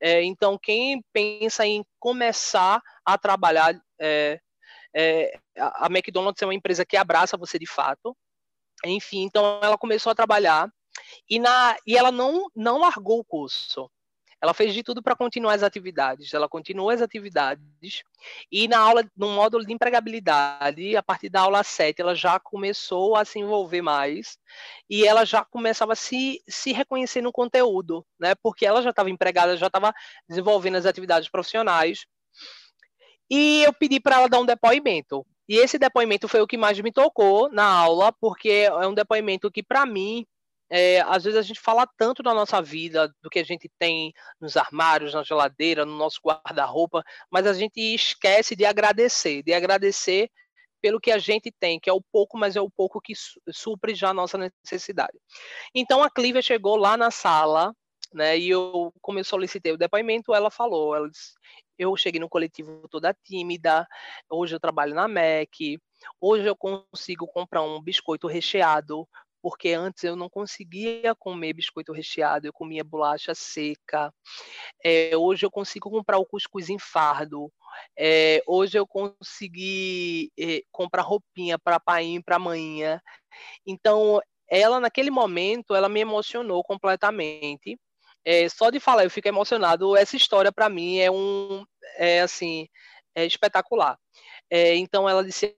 [0.00, 4.40] É, então quem pensa em começar a trabalhar, é,
[4.94, 8.16] é, a McDonald's é uma empresa que abraça você de fato.
[8.84, 10.72] Enfim, então ela começou a trabalhar
[11.28, 13.90] e, na, e ela não, não largou o curso.
[14.40, 16.32] Ela fez de tudo para continuar as atividades.
[16.32, 18.04] Ela continuou as atividades
[18.50, 23.16] e na aula, no módulo de empregabilidade, a partir da aula 7, ela já começou
[23.16, 24.38] a se envolver mais
[24.88, 28.34] e ela já começava a se, se reconhecer no conteúdo, né?
[28.36, 29.92] Porque ela já estava empregada, já estava
[30.28, 32.06] desenvolvendo as atividades profissionais.
[33.28, 35.26] E eu pedi para ela dar um depoimento.
[35.48, 39.50] E esse depoimento foi o que mais me tocou na aula, porque é um depoimento
[39.50, 40.26] que, para mim,
[40.70, 44.12] é, às vezes a gente fala tanto da nossa vida, do que a gente tem
[44.40, 50.30] nos armários, na geladeira, no nosso guarda-roupa, mas a gente esquece de agradecer, de agradecer
[50.80, 53.12] pelo que a gente tem, que é o pouco, mas é o pouco que
[53.50, 55.18] supre já a nossa necessidade.
[55.74, 57.74] Então a Clívia chegou lá na sala,
[58.12, 61.32] né, e eu, como eu solicitei o depoimento, ela falou, ela disse,
[61.78, 63.86] eu cheguei no coletivo toda tímida,
[64.30, 65.78] hoje eu trabalho na MEC,
[66.20, 69.06] hoje eu consigo comprar um biscoito recheado
[69.48, 74.12] porque antes eu não conseguia comer biscoito recheado, eu comia bolacha seca.
[74.84, 77.50] É, hoje eu consigo comprar o cuscuz em fardo.
[77.98, 83.00] É, hoje eu consegui é, comprar roupinha para pai e para manhã.
[83.66, 84.20] Então,
[84.50, 87.78] ela naquele momento, ela me emocionou completamente.
[88.54, 89.96] Só de falar, eu fico emocionado.
[89.96, 91.64] Essa história para mim é um,
[91.96, 92.68] é assim,
[93.14, 93.98] é espetacular.
[94.50, 95.56] É, então ela disse: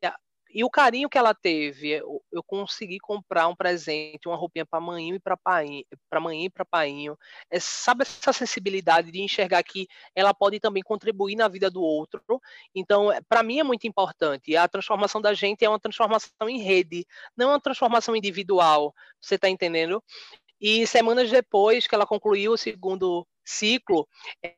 [0.52, 4.80] e o carinho que ela teve, eu, eu consegui comprar um presente, uma roupinha para
[4.80, 7.16] mãe e para pai, para mãe e para painho.
[7.50, 12.22] É, sabe essa sensibilidade de enxergar que ela pode também contribuir na vida do outro.
[12.74, 14.56] Então, é, para mim é muito importante.
[14.56, 18.94] A transformação da gente é uma transformação em rede, não é uma transformação individual.
[19.20, 20.02] Você está entendendo?
[20.60, 24.06] E semanas depois que ela concluiu o segundo ciclo,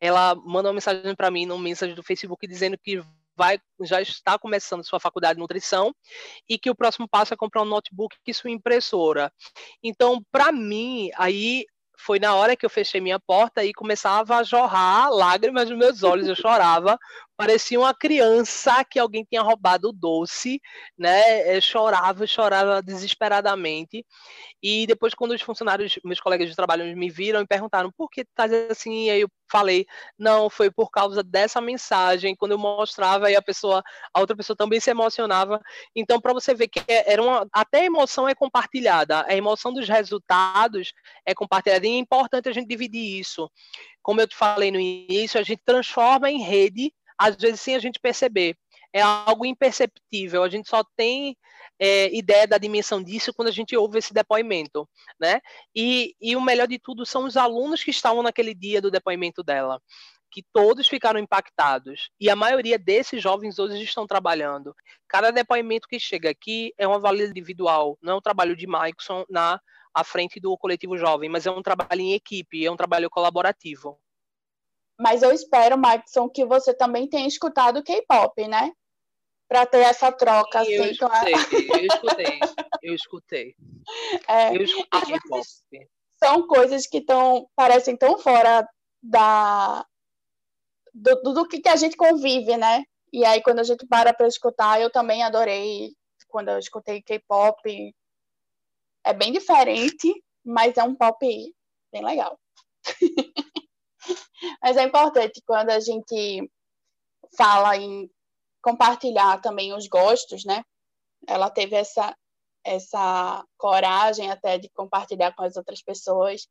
[0.01, 3.03] ela mandou uma mensagem para mim, numa mensagem do Facebook, dizendo que
[3.37, 5.95] vai já está começando sua faculdade de nutrição
[6.49, 9.33] e que o próximo passo é comprar um notebook e sua impressora.
[9.83, 11.64] Então, para mim, aí
[11.99, 16.03] foi na hora que eu fechei minha porta e começava a jorrar lágrimas nos meus
[16.03, 16.99] olhos, eu chorava,
[17.43, 20.61] parecia uma criança que alguém tinha roubado o doce,
[20.97, 21.57] né?
[21.57, 24.07] Eu chorava, chorava desesperadamente.
[24.62, 28.24] E depois, quando os funcionários, meus colegas de trabalho, me viram e perguntaram por que
[28.24, 29.84] tá assim, e aí eu falei,
[30.16, 32.36] não, foi por causa dessa mensagem.
[32.36, 33.82] Quando eu mostrava, aí a pessoa,
[34.14, 35.61] a outra pessoa também se emocionava.
[35.97, 39.72] Então, para você ver que é, era uma, até a emoção é compartilhada, a emoção
[39.72, 40.93] dos resultados
[41.26, 41.84] é compartilhada.
[41.84, 43.51] E é importante a gente dividir isso.
[44.01, 47.78] Como eu te falei no início, a gente transforma em rede, às vezes sem a
[47.78, 48.56] gente perceber.
[48.92, 50.42] É algo imperceptível.
[50.42, 51.36] A gente só tem
[51.78, 54.88] é, ideia da dimensão disso quando a gente ouve esse depoimento,
[55.18, 55.40] né?
[55.74, 59.42] E, e o melhor de tudo são os alunos que estavam naquele dia do depoimento
[59.42, 59.80] dela
[60.32, 62.08] que todos ficaram impactados.
[62.18, 64.74] E a maioria desses jovens hoje estão trabalhando.
[65.06, 69.26] Cada depoimento que chega aqui é uma valida individual, não é um trabalho de Maikson
[69.28, 69.60] na
[69.94, 74.00] à frente do coletivo jovem, mas é um trabalho em equipe, é um trabalho colaborativo.
[75.03, 78.72] Mas eu espero, Maikson, que você também tenha escutado K-pop, né?
[79.48, 80.64] Para ter essa troca.
[80.64, 81.32] Sim, assim, eu, escutei,
[81.74, 82.40] eu escutei,
[82.82, 83.57] eu escutei.
[84.28, 85.42] É, eu escutei K-pop.
[86.22, 88.64] São coisas que tão, parecem tão fora
[89.03, 89.84] da,
[90.94, 92.84] do, do, do que a gente convive, né?
[93.12, 95.96] E aí, quando a gente para para escutar, eu também adorei
[96.28, 97.92] quando eu escutei K-pop.
[99.05, 101.26] É bem diferente, mas é um pop
[101.92, 102.38] bem legal.
[104.62, 106.50] mas é importante quando a gente
[107.36, 108.11] fala em
[108.62, 110.62] compartilhar também os gostos, né?
[111.26, 112.16] Ela teve essa
[112.64, 116.46] essa coragem até de compartilhar com as outras pessoas,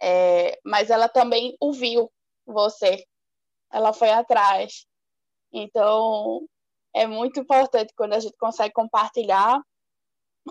[0.00, 2.08] é, mas ela também ouviu
[2.46, 3.04] você
[3.72, 4.86] ela foi atrás.
[5.52, 6.46] Então,
[6.94, 9.60] é muito importante quando a gente consegue compartilhar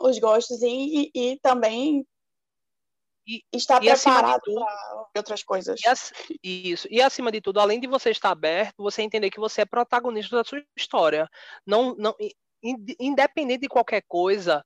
[0.01, 2.05] os gostos e, e, e também
[3.27, 5.79] e, estar e preparado para outras coisas.
[6.43, 6.87] E, isso.
[6.89, 10.35] E acima de tudo, além de você estar aberto, você entender que você é protagonista
[10.35, 11.29] da sua história.
[11.65, 12.15] Não, não,
[12.99, 14.63] independente de qualquer coisa,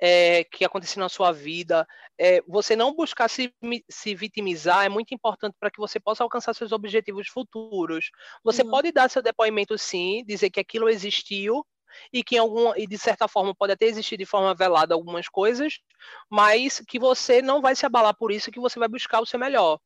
[0.00, 1.86] é, que aconteceu na sua vida,
[2.18, 3.52] é, você não buscar se,
[3.90, 8.10] se vitimizar é muito importante para que você possa alcançar seus objetivos futuros.
[8.42, 8.70] Você uhum.
[8.70, 11.64] pode dar seu depoimento sim, dizer que aquilo existiu
[12.12, 15.28] e que em alguma e de certa forma pode até existir de forma velada algumas
[15.28, 15.80] coisas,
[16.28, 19.38] mas que você não vai se abalar por isso, que você vai buscar o seu
[19.38, 19.78] melhor.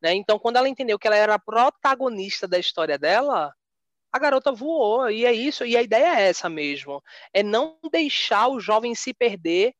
[0.00, 0.14] Né?
[0.14, 3.52] Então, quando ela entendeu que ela era a protagonista da história dela,
[4.12, 8.48] a garota voou, e é isso, e a ideia é essa mesmo, é não deixar
[8.48, 9.74] o jovem se perder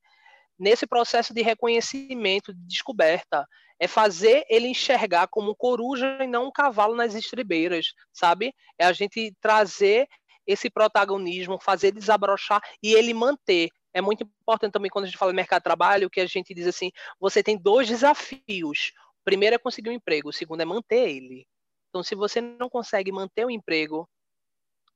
[0.59, 3.47] nesse processo de reconhecimento, de descoberta,
[3.79, 8.55] é fazer ele enxergar como coruja e não um cavalo nas estribeiras, sabe?
[8.79, 10.07] É a gente trazer
[10.47, 13.69] esse protagonismo, fazer desabrochar e ele manter.
[13.95, 16.55] É muito importante também quando a gente fala em mercado de trabalho, que a gente
[16.55, 16.91] diz assim,
[17.21, 18.93] você tem dois desafios.
[19.21, 21.47] O primeiro é conseguir um emprego, o segundo é manter ele.
[21.91, 24.09] Então, se você não consegue manter o emprego,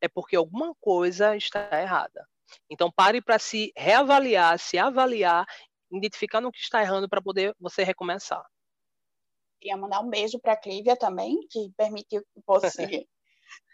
[0.00, 2.26] é porque alguma coisa está errada.
[2.70, 5.46] Então, pare para se reavaliar, se avaliar,
[5.90, 8.44] identificar no que está errando para poder você recomeçar.
[9.60, 12.76] Queria mandar um beijo para a Clívia também, que permitiu que fosse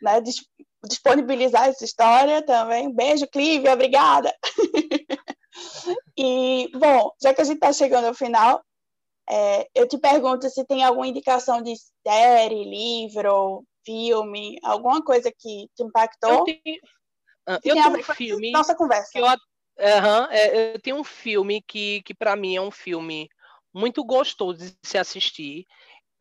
[0.00, 0.20] né,
[0.84, 2.92] disponibilizar essa história também.
[2.92, 4.34] Beijo, Clívia, obrigada.
[6.16, 8.62] e, bom, já que a gente está chegando ao final,
[9.28, 11.74] é, eu te pergunto se tem alguma indicação de
[12.06, 16.30] série, livro, filme, alguma coisa que te impactou?
[16.30, 16.76] Eu tenho,
[17.48, 18.50] uh, eu tenho um filme.
[18.50, 19.10] Nossa conversa.
[19.14, 23.28] Eu, uh, é, eu tenho um filme que, que para mim é um filme
[23.72, 25.66] muito gostoso de se assistir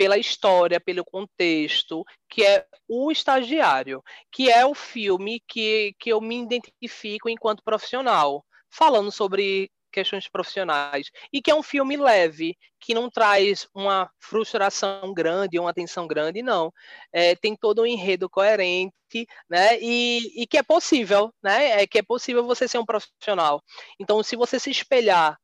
[0.01, 6.19] pela história, pelo contexto, que é O Estagiário, que é o filme que, que eu
[6.19, 11.11] me identifico enquanto profissional, falando sobre questões profissionais.
[11.31, 16.41] E que é um filme leve, que não traz uma frustração grande, uma tensão grande,
[16.41, 16.73] não.
[17.13, 19.79] É, tem todo um enredo coerente, né?
[19.79, 21.83] E, e que é possível, né?
[21.83, 23.61] É que é possível você ser um profissional.
[23.99, 25.37] Então, se você se espelhar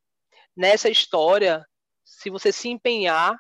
[0.56, 1.64] nessa história,
[2.04, 3.38] se você se empenhar,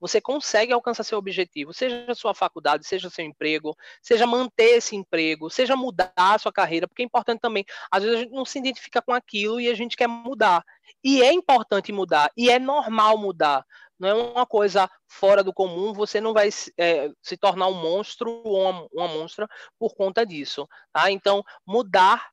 [0.00, 4.96] você consegue alcançar seu objetivo, seja a sua faculdade, seja seu emprego, seja manter esse
[4.96, 7.64] emprego, seja mudar a sua carreira, porque é importante também.
[7.90, 10.64] Às vezes a gente não se identifica com aquilo e a gente quer mudar.
[11.02, 13.64] E é importante mudar, e é normal mudar.
[13.98, 18.42] Não é uma coisa fora do comum, você não vai é, se tornar um monstro
[18.44, 20.68] ou uma, uma monstra por conta disso.
[20.92, 21.10] Tá?
[21.10, 22.30] Então, mudar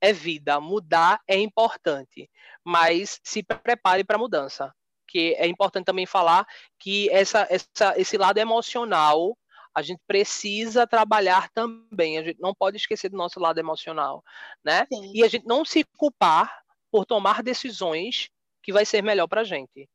[0.00, 2.30] é vida, mudar é importante,
[2.64, 4.74] mas se prepare para a mudança
[5.10, 6.46] porque é importante também falar
[6.78, 9.36] que essa, essa, esse lado emocional
[9.74, 12.16] a gente precisa trabalhar também.
[12.16, 14.22] A gente não pode esquecer do nosso lado emocional,
[14.64, 14.86] né?
[14.92, 15.12] Sim.
[15.12, 18.30] E a gente não se culpar por tomar decisões
[18.62, 19.88] que vai ser melhor para a gente.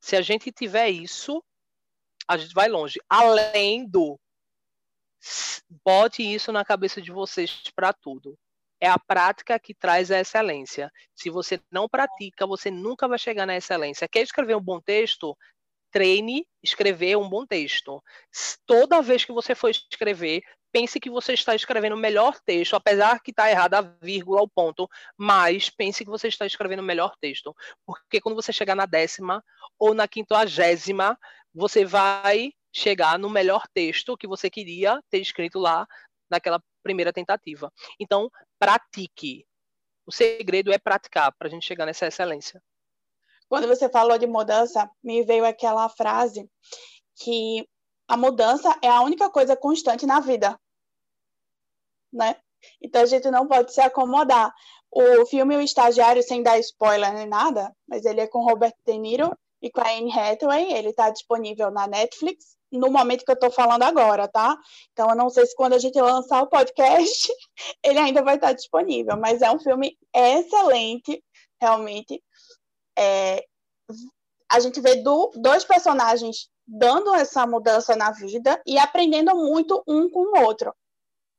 [0.00, 1.42] Se a gente tiver isso,
[2.26, 3.00] a gente vai longe.
[3.08, 4.18] Além do
[5.84, 8.36] bote isso na cabeça de vocês para tudo.
[8.80, 10.90] É a prática que traz a excelência.
[11.14, 14.08] Se você não pratica, você nunca vai chegar na excelência.
[14.08, 15.36] Quer escrever um bom texto?
[15.90, 18.02] Treine escrever um bom texto.
[18.64, 23.20] Toda vez que você for escrever, pense que você está escrevendo o melhor texto, apesar
[23.20, 27.14] que está errada a vírgula, o ponto, mas pense que você está escrevendo o melhor
[27.20, 27.54] texto.
[27.84, 29.44] Porque quando você chegar na décima
[29.78, 31.18] ou na quinquagésima,
[31.52, 35.86] você vai chegar no melhor texto que você queria ter escrito lá
[36.30, 37.72] naquela primeira tentativa.
[37.98, 38.30] Então,
[38.60, 39.46] pratique.
[40.06, 42.62] O segredo é praticar para a gente chegar nessa excelência.
[43.48, 46.48] Quando você falou de mudança, me veio aquela frase
[47.16, 47.66] que
[48.06, 50.60] a mudança é a única coisa constante na vida,
[52.12, 52.36] né?
[52.80, 54.54] Então a gente não pode se acomodar.
[54.90, 58.98] O filme O Estagiário, sem dar spoiler nem nada, mas ele é com Robert De
[58.98, 63.34] Niro e com a Anne Hathaway, ele está disponível na Netflix no momento que eu
[63.34, 64.56] estou falando agora, tá?
[64.92, 67.32] Então eu não sei se quando a gente lançar o podcast
[67.82, 71.22] ele ainda vai estar disponível, mas é um filme excelente,
[71.60, 72.22] realmente.
[72.96, 73.44] É,
[74.50, 80.08] a gente vê do, dois personagens dando essa mudança na vida e aprendendo muito um
[80.08, 80.72] com o outro.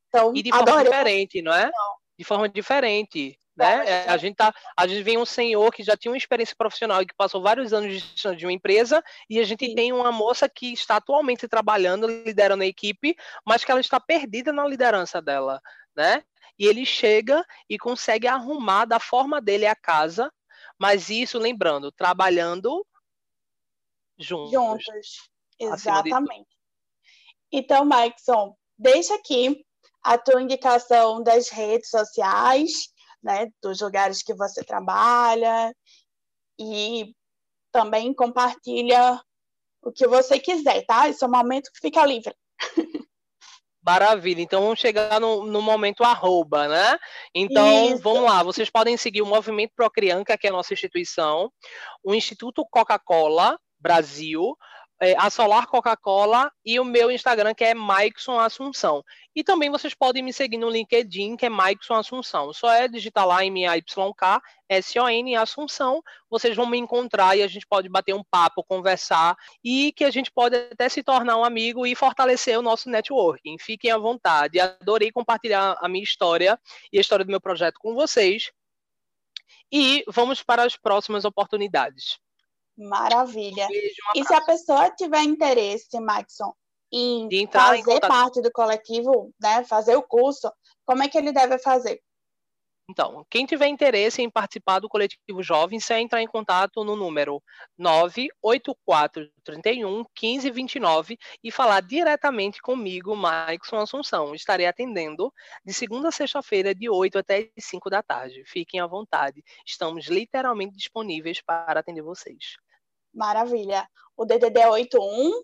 [0.08, 0.90] Então, e de forma adorei.
[0.90, 1.70] diferente, não é?
[2.18, 3.38] De forma diferente.
[3.54, 3.86] Né?
[3.86, 7.02] É, a gente tá, a gente vem um senhor que já tinha uma experiência profissional
[7.02, 10.48] e que passou vários anos de, de uma empresa e a gente tem uma moça
[10.48, 13.14] que está atualmente trabalhando, liderando a equipe,
[13.46, 15.60] mas que ela está perdida na liderança dela,
[15.94, 16.22] né?
[16.58, 20.32] E ele chega e consegue arrumar da forma dele a casa,
[20.78, 22.86] mas isso lembrando, trabalhando
[24.18, 24.52] juntos.
[24.52, 26.48] Juntos, exatamente.
[27.50, 29.62] Então, Maikson, deixa aqui
[30.02, 32.91] a tua indicação das redes sociais
[33.22, 35.74] né, dos lugares que você trabalha
[36.58, 37.14] e
[37.70, 39.20] também compartilha
[39.82, 41.08] o que você quiser, tá?
[41.08, 42.34] Esse é o momento que fica livre.
[43.84, 46.96] Maravilha, então vamos chegar no, no momento arroba, né?
[47.34, 48.02] Então, Isso.
[48.02, 51.52] vamos lá, vocês podem seguir o Movimento Procrianca, que é a nossa instituição,
[52.04, 54.56] o Instituto Coca-Cola Brasil,
[55.02, 59.02] é, a Solar Coca-Cola e o meu Instagram, que é Maikson Assunção.
[59.34, 62.52] E também vocês podem me seguir no LinkedIn, que é Maikson Assunção.
[62.52, 66.00] Só é digitar lá M-A-Y-K, S-O-N, Assunção.
[66.30, 70.10] Vocês vão me encontrar e a gente pode bater um papo, conversar e que a
[70.10, 73.58] gente pode até se tornar um amigo e fortalecer o nosso networking.
[73.58, 74.60] Fiquem à vontade.
[74.60, 76.56] Adorei compartilhar a minha história
[76.92, 78.52] e a história do meu projeto com vocês.
[79.72, 82.21] E vamos para as próximas oportunidades.
[82.76, 83.68] Maravilha.
[83.68, 86.52] Beijo, um e se a pessoa tiver interesse, Maxon,
[86.92, 90.52] em fazer em parte do coletivo, né, fazer o curso,
[90.84, 92.02] como é que ele deve fazer?
[92.90, 97.42] Então, quem tiver interesse em participar do coletivo Jovens, é entrar em contato no número
[97.78, 104.34] 98431 1529 e falar diretamente comigo, Maikson Assunção.
[104.34, 105.32] Estarei atendendo
[105.64, 108.44] de segunda a sexta-feira, de 8 até 5 da tarde.
[108.44, 109.42] Fiquem à vontade.
[109.64, 112.56] Estamos literalmente disponíveis para atender vocês.
[113.12, 113.88] Maravilha.
[114.16, 115.42] O DDD é 81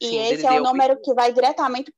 [0.00, 1.92] e Sim, esse é o número que vai diretamente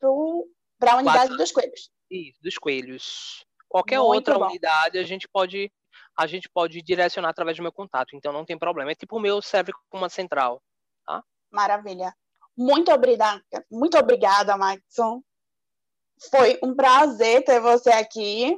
[0.79, 1.37] para a unidade Quatro...
[1.37, 1.91] dos coelhos.
[2.11, 3.45] Isso, dos coelhos.
[3.69, 4.47] Qualquer Muito outra bom.
[4.47, 5.71] unidade a gente pode
[6.17, 8.91] a gente pode direcionar através do meu contato, então não tem problema.
[8.91, 10.61] É tipo o meu serve como uma central,
[11.07, 11.23] tá?
[11.51, 12.13] Maravilha.
[12.57, 15.23] Muito obrigada, muito obrigada, Maxon.
[16.31, 18.57] Foi um prazer ter você aqui.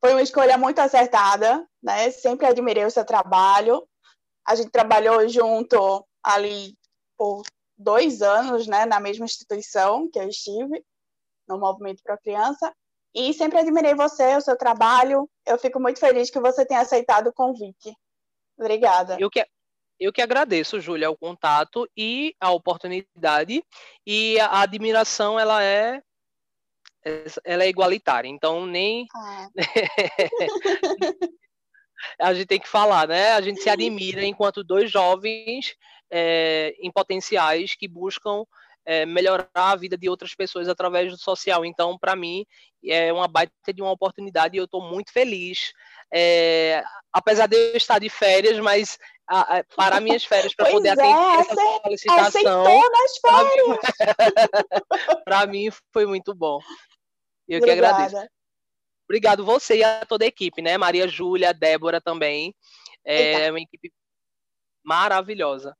[0.00, 2.10] Foi uma escolha muito acertada, né?
[2.10, 3.86] Sempre admirei o seu trabalho.
[4.46, 6.76] A gente trabalhou junto ali
[7.16, 7.42] por
[7.76, 10.84] dois anos, né, na mesma instituição que eu estive,
[11.48, 12.72] no Movimento para a Criança,
[13.14, 15.28] e sempre admirei você, o seu trabalho.
[15.44, 17.94] Eu fico muito feliz que você tenha aceitado o convite.
[18.58, 19.16] Obrigada.
[19.18, 19.46] Eu que,
[19.98, 23.64] eu que agradeço, Júlia, o contato e a oportunidade.
[24.06, 26.02] E a admiração, ela é
[27.44, 29.48] ela é igualitária, então nem ah.
[32.20, 33.32] a gente tem que falar, né?
[33.32, 35.74] A gente se admira enquanto dois jovens
[36.10, 38.44] é, em potenciais que buscam
[38.84, 41.64] é, melhorar a vida de outras pessoas através do social.
[41.64, 42.46] Então, para mim,
[42.84, 45.72] é uma baita de uma oportunidade e eu estou muito feliz.
[46.14, 48.96] É, apesar de eu estar de férias, mas
[49.28, 52.64] a, a, para minhas férias para poder é, atender essa solicitação.
[55.24, 56.60] Para mim, foi muito bom.
[57.48, 57.96] Eu Obrigada.
[57.96, 58.35] que agradeço.
[59.08, 60.76] Obrigado você e a toda a equipe, né?
[60.76, 62.54] Maria Júlia, Débora também.
[63.04, 63.92] É uma equipe
[64.84, 65.76] maravilhosa.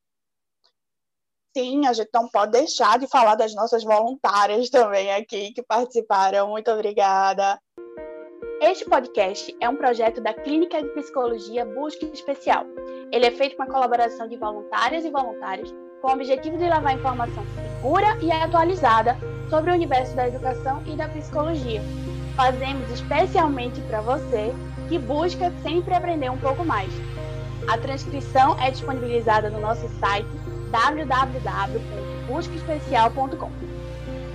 [1.56, 6.50] Sim, a gente não pode deixar de falar das nossas voluntárias também aqui que participaram.
[6.50, 7.58] Muito obrigada.
[8.60, 12.64] Este podcast é um projeto da Clínica de Psicologia Busca Especial.
[13.12, 16.92] Ele é feito com a colaboração de voluntárias e voluntários com o objetivo de levar
[16.92, 19.16] informação segura e atualizada
[19.50, 21.82] sobre o universo da educação e da psicologia.
[22.36, 24.52] Fazemos especialmente para você
[24.88, 26.92] que busca sempre aprender um pouco mais.
[27.66, 30.28] A transcrição é disponibilizada no nosso site
[30.70, 33.50] www.buscaespecial.com.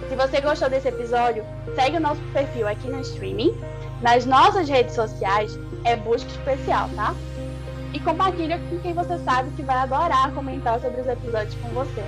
[0.10, 1.46] Se você gostou desse episódio,
[1.76, 3.56] segue o nosso perfil aqui no streaming.
[4.02, 7.14] Nas nossas redes sociais é Busca Especial, tá?
[7.94, 12.04] E compartilha com quem você sabe que vai adorar comentar sobre os episódios com você.